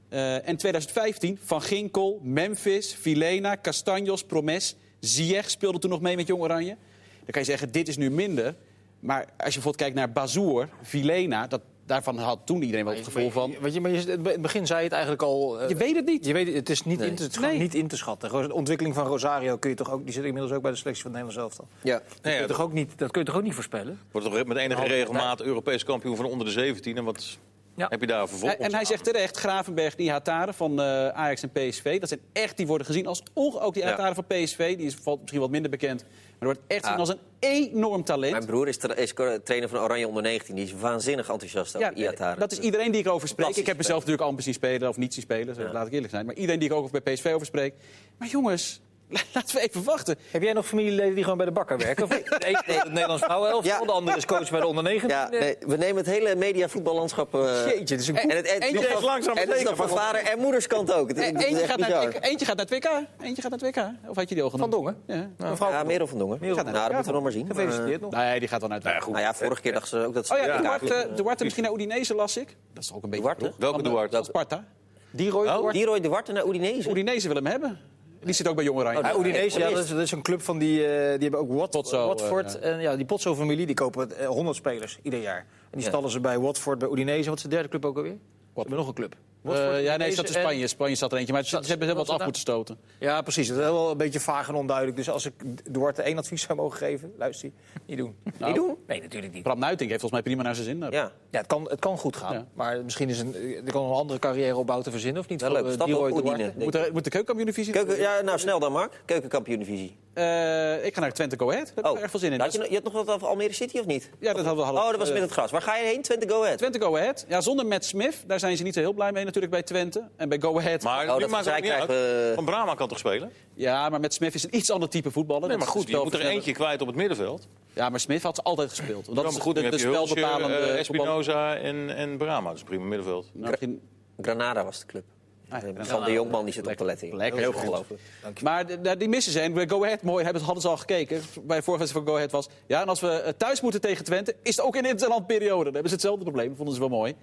[0.09, 4.77] Eh, en 2015, Van Ginkel, Memphis, Vilena, Castanjos, Promes.
[5.01, 6.77] Ziyech speelde toen nog mee met Jong Oranje.
[7.19, 8.55] Dan kan je zeggen, dit is nu minder.
[9.01, 11.47] Maar als je bijvoorbeeld kijkt naar Bazoer, Vilena...
[11.47, 13.55] Dat, daarvan had toen iedereen wel het gevoel van...
[13.61, 15.61] Weet je, maar je, in het begin zei je het eigenlijk al.
[15.61, 16.25] eh, Je weet het niet.
[16.25, 17.09] Je weet, het het is niet, Nee.
[17.09, 17.61] in, te, het is gewoon Nee.
[17.63, 18.31] niet in te schatten.
[18.49, 20.05] De ontwikkeling van Rosario kun je toch ook.
[20.05, 21.77] Die zit inmiddels ook bij de selectie van het Nederlands elftal.
[21.83, 21.95] Ja.
[22.09, 24.01] Dat, kun je ja, toch ook niet, dat kun je toch ook niet voorspellen?
[24.11, 26.97] Wordt toch met enige Nou, regelmaat Europees kampioen van onder de 17.
[26.97, 27.39] En wat
[27.79, 27.87] Ja.
[27.89, 28.61] heb je daar vervolgens?
[28.61, 32.01] En hij zegt terecht, Gravenberg, die Hataren van eh, Ajax en PSV...
[32.01, 33.23] dat zijn echt, die worden gezien als...
[33.33, 33.89] onge- Ook die Ja.
[33.89, 36.03] Hataren van PSV, die is valt misschien wat minder bekend...
[36.03, 37.01] maar er wordt echt gezien Ah.
[37.01, 38.33] als een enorm talent.
[38.33, 40.55] Mijn broer is, tra- is co- trainer van Oranje onder 19.
[40.55, 42.39] Die is waanzinnig enthousiast over Ja, Iataren.
[42.39, 43.57] dat is iedereen die ik over spreek.
[43.57, 46.27] Ik heb mezelf natuurlijk amper zien spelen of niet zien spelen, laat ik eerlijk zijn.
[46.27, 47.75] Maar iedereen die ik ook over bij PSV over spreek...
[48.19, 48.81] Maar jongens,
[49.35, 50.17] laten we even wachten.
[50.31, 52.05] Heb jij nog familieleden die gewoon bij de bakker werken?
[52.05, 52.25] Of niet?
[52.29, 53.87] De ene is het Nederlands vrouwenelftal, Ja.
[53.87, 55.09] de andere is coach bij de onder 19.
[55.11, 57.35] Ja, nee, we nemen het hele mediavoetballandschap...
[57.35, 59.77] eh Jeetje, het is een en het, en, Eentje van- langzaam en het is nog
[59.77, 61.09] van vader en moederskant ook.
[61.09, 62.91] Het, E- het is Eentje gaat, naar, het WK eentje gaat naar het WK.
[63.27, 64.11] Eentje gaat naar het WK.
[64.11, 64.73] Of had je die al Van genoemd?
[64.77, 65.03] Dongen.
[65.39, 65.49] Ja.
[65.51, 66.39] Mevrouw Ja, Merel van Dongen.
[66.41, 67.47] Merel van nou, dat moeten we nog maar zien.
[67.47, 68.11] Gefeliciteerd nog.
[68.11, 69.07] Nee, die gaat wel naar het WK.
[69.07, 70.35] Nou ja, vorige keer dachten ze ook dat ze...
[70.35, 72.57] Oh ja, Duarte, Duarte misschien naar Udinese las ik.
[72.75, 73.25] Dat is ook een beetje.
[73.25, 74.17] Welke Van, eh, Duarte?
[74.17, 74.65] van Sparta.
[75.11, 76.33] Die Roy Oh, Duarte?
[76.33, 76.91] Naar Udinese.
[76.91, 77.81] Udinese wil hem hebben.
[78.25, 78.99] Die zit ook bij Jong Oranje.
[78.99, 81.23] Oh, Ja, dat- Udinese, ja, dat is, dat is een club van die, eh, die
[81.23, 82.59] hebben ook Wat, Potso, Watford.
[82.59, 85.39] eh, en ja, die Potso-familie die kopen eh, 100 spelers ieder jaar.
[85.39, 85.89] En die Ja.
[85.89, 87.29] stallen ze bij Watford, bij Udinese.
[87.29, 88.13] Wat is de derde club ook alweer?
[88.55, 89.15] Ze hebben nog een club.
[89.55, 90.67] Eh, ja, nee, is en- Spanje.
[90.67, 91.33] Spanje zat er eentje.
[91.33, 92.79] Maar ze, hebben wat wat af moeten stoten.
[92.99, 93.49] Ja, precies.
[93.49, 94.97] Dat is wel een beetje vaag en onduidelijk.
[94.97, 95.33] Dus als ik
[95.73, 97.51] Duarte één advies zou mogen geven, luister,
[97.87, 98.17] niet doen.
[98.39, 98.77] Nou, Niet doen?
[98.87, 99.43] Nee, natuurlijk niet.
[99.43, 100.91] Bram Nuiting heeft volgens mij prima naar zijn zin.
[100.91, 101.13] Ja.
[101.31, 102.33] Ja, het kan, het kan goed gaan.
[102.35, 102.47] Ja.
[102.55, 103.35] Maar misschien is een,
[103.67, 105.41] er kan een andere carrière opbouw te verzinnen, of niet?
[105.41, 105.65] Wel leuk.
[105.65, 106.11] eh, Stap op.
[106.11, 107.73] Moet de, moet de keukenkampioen-divisie?
[107.73, 109.03] Keuken, ja, nou, snel dan, Mark.
[109.05, 109.97] Keukenkampioen-divisie.
[110.19, 111.67] Eh, ik ga naar Twente Go Ahead.
[111.67, 112.41] Daar heb ik Oh, erg veel zin in.
[112.41, 114.11] Had je, je had nog wat over Almere City of niet?
[114.21, 115.51] Ja, dat hadden we Oh, dat was met het gras.
[115.51, 116.03] Waar ga je heen?
[116.03, 116.59] Twente Go Ahead.
[116.59, 117.25] Twente Go Ahead.
[117.29, 118.25] Ja, zonder Matt Smith.
[118.27, 120.09] Daar zijn ze niet zo heel blij mee natuurlijk bij Twente.
[120.17, 120.83] En bij Go Ahead.
[120.83, 121.87] Maar Oh, dat maakt het niet uit.
[121.89, 123.33] we- Van Brama kan toch spelen?
[123.55, 125.41] Ja, maar met Smith is een iets ander type voetballer.
[125.49, 127.49] Nee, Dat maar is goed, je moet er eentje kwijt op het middenveld.
[127.73, 129.05] Ja, maar Smith had ze altijd gespeeld.
[129.07, 130.79] Want dat Ja, is maar goed, de, dan de Hulsje, spelbepalende eh, voetballer.
[130.79, 132.49] Espinoza en, en Brama.
[132.49, 133.27] Dat is prima middenveld.
[133.33, 133.81] Nou, misschien-
[134.21, 135.05] Granada was de club.
[135.49, 137.17] Ah, ja, Van de Jongman die zit op te letten.
[137.17, 137.41] Lekker.
[137.41, 137.61] Heel Goed.
[137.61, 138.01] ongelooflijk.
[138.43, 139.53] Maar de- die missen zijn.
[139.53, 141.21] Bij Go Ahead, mooi, hebben, hadden ze al gekeken.
[141.43, 142.49] Bij vorige wedstrijd van Go Ahead was...
[142.67, 145.65] Ja, en als we eh, thuis moeten tegen Twente, is het ook in de interlandperiode.
[145.65, 146.49] Dan hebben ze hetzelfde probleem.
[146.49, 147.15] Dat vonden ze wel mooi.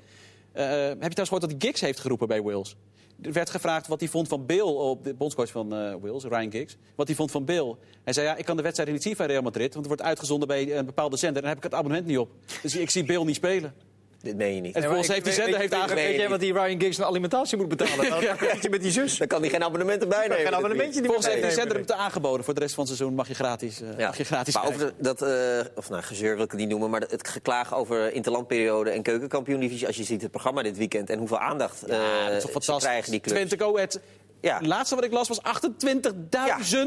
[0.52, 2.76] Eh, heb je trouwens gehoord dat hij Giggs heeft geroepen bij Wales?
[3.22, 6.52] Er werd gevraagd wat hij vond van Bill, op de bondscoach van eh, Wales, Ryan
[6.52, 6.78] Giggs.
[6.96, 7.76] Wat hij vond van Bill.
[8.04, 9.74] Hij zei, ja, ik kan de wedstrijd niet zien van Real Madrid...
[9.74, 11.38] want het wordt uitgezonden bij een bepaalde zender...
[11.38, 12.30] en dan heb ik het abonnement niet op.
[12.62, 13.74] Dus ik zie Bill niet spelen.
[14.26, 14.76] Dit meen je niet.
[14.76, 16.10] En volgens heeft die zender weet- heeft weet- aangegeven...
[16.10, 18.10] Weet jij wat die Ryan Giggs een alimentatie moet betalen?
[18.10, 19.18] Dan zit je met die zus.
[19.18, 20.44] Dan kan hij geen abonnement erbij nemen.
[20.46, 22.46] Geen abonnementje die Volgens heeft die zender hem te aangeboden.
[22.46, 24.08] Voor de rest van het seizoen mag je gratis, eh, Ja.
[24.08, 25.30] mag je gratis maar over de- dat, eh,
[25.76, 29.88] of nou, gezeur wil ik het niet noemen, maar het geklaag over interlandperiode en keukenkampioen-divisie.
[29.88, 32.42] Als je ziet het programma dit weekend en hoeveel aandacht eh, Ja, dat is toch
[32.42, 32.84] ze fantastisch.
[32.90, 33.38] krijgen die clubs.
[33.38, 34.00] Twente Go Ahead.
[34.42, 34.58] Ja.
[34.58, 35.44] Het laatste wat ik las was 28.000.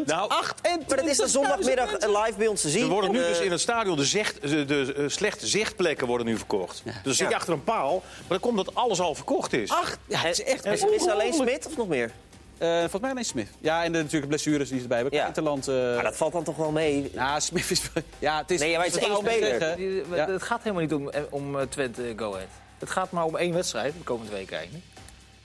[0.06, 2.82] Nou, 28.000 Maar dat is de zondagmiddag live bij ons te zien.
[2.82, 5.46] Er worden nu En, dus eh, in het stadion de, zicht, de, de, eh, slechte
[5.46, 6.82] zichtplekken worden nu verkocht.
[6.84, 7.36] Dus dan zit je Ja.
[7.36, 9.70] achter een paal, maar dan komt dat alles al verkocht is.
[9.70, 11.32] Ach, ja, het is echt en ze missen alleen.
[11.34, 12.10] Smit of nog meer?
[12.58, 13.48] Eh, volgens mij alleen Smith.
[13.60, 15.18] Ja, en de natuurlijk blessures die ze erbij hebben.
[15.18, 15.26] Ja.
[15.26, 15.68] Interland.
[15.68, 17.10] eh Maar dat valt dan toch wel mee.
[17.14, 17.82] Ja, Smith is...
[18.18, 18.60] Ja, het is...
[18.60, 19.80] Nee, maar het is één speler.
[20.16, 20.26] Ja.
[20.30, 22.48] Het gaat helemaal niet om, eh, om eh, Twente Go Ahead.
[22.78, 24.84] Het gaat maar om één wedstrijd de komende week eigenlijk.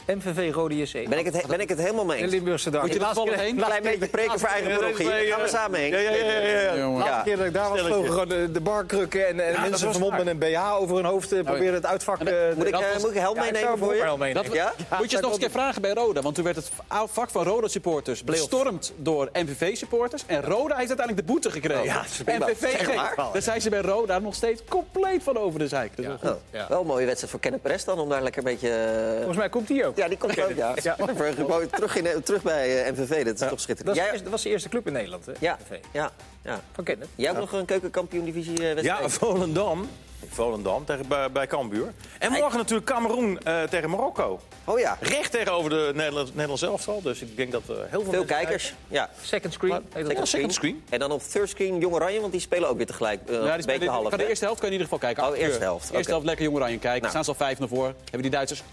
[0.08, 1.10] MVV Rode JC.
[1.10, 2.32] Ben ik het, he- ben ik het helemaal mee De eens.
[2.32, 2.82] Limburgse dag.
[2.82, 3.66] Moet je Laatste toevallig keer- heen?
[3.66, 5.06] Klein beetje preken voor eigen parochie.
[5.10, 5.92] Daar gaan we samen heen.
[5.92, 6.26] Ja, ja, ja.
[6.40, 6.78] ja, ja.
[6.78, 6.98] Jongen.
[7.00, 7.22] Laatste Ja.
[7.24, 10.18] keer dat ik daar was, vlogen gewoon de, de barkrukken en, en dat mensen vermomd
[10.18, 12.20] met een BH over hun hoofd eh, proberen het uitvak...
[12.24, 14.00] eh, Moet ik, Dat eh, was- moet ik een helm meenemen voor je?
[14.00, 14.44] ook wel meenemen.
[14.50, 14.74] Dat, Ja?
[14.78, 16.22] Moet je eens nog eens een keer vragen bij Roda.
[16.22, 16.70] Want toen werd het
[17.12, 20.24] vak van Roda-supporters bestormd door MVV-supporters.
[20.26, 21.94] En Roda heeft uiteindelijk de boete gekregen.
[21.94, 22.40] Dat.
[22.48, 22.88] MVV?
[23.34, 25.96] Daar zijn ze bij Roda nog steeds compleet van over de zeik.
[25.96, 26.42] Dus dat wel.
[26.54, 26.70] Oh.
[26.70, 28.92] Wel een mooie wedstrijd voor Kenneth Perez dan, om daar lekker een beetje...
[29.16, 29.93] Volgens mij komt die ook.
[29.96, 30.76] Ja, die komt ook, ja.
[31.16, 33.96] Voor- gewoon terug, in, terug bij eh, MVV, dat is toch Dat, schitterend.
[33.96, 35.32] Jij, dat was de eerste club in Nederland, hè?
[35.40, 35.80] ja, MVV.
[35.92, 36.62] ja, ja.
[36.72, 37.08] Van Kenneth.
[37.16, 39.02] Jij hebt nog een keukenkampioen-divisie eh, wedstrijd?
[39.02, 39.90] Ja, Volendam.
[40.30, 41.94] Volendam tegen, bij, bij Cambuur.
[42.20, 44.40] En morgen natuurlijk Cameroen eh, tegen Marokko.
[44.66, 47.02] Oh ja, Recht tegenover de Nederlands, Nederlands elftal.
[47.02, 48.74] Dus ik denk dat eh, heel veel veel kijkers.
[48.88, 49.10] Ja.
[49.22, 49.72] Second screen.
[49.94, 50.12] dat.
[50.12, 50.84] Ja, second screen.
[50.90, 53.20] En dan op third screen Jong Oranje, want die spelen ook weer tegelijk.
[53.28, 54.10] eh, Ja, die een beetje spelen- half.
[54.10, 55.32] van de eerste helft kan je in ieder geval kijken.
[55.34, 55.64] Oh, eerste uur.
[55.64, 57.00] helft, Eerste helft lekker Jong Oranje kijken.
[57.00, 57.10] Nou.
[57.12, 57.86] Staan ze al vijf naar voor.
[57.86, 58.64] Hebben die Duitsers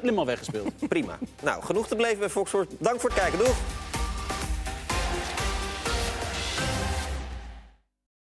[0.00, 0.70] helemaal weggespeeld.
[0.88, 1.18] Prima.
[1.42, 2.70] Nou, genoeg te beleven bij Foxford.
[2.78, 3.38] Dank voor het kijken.
[3.38, 3.56] Doeg!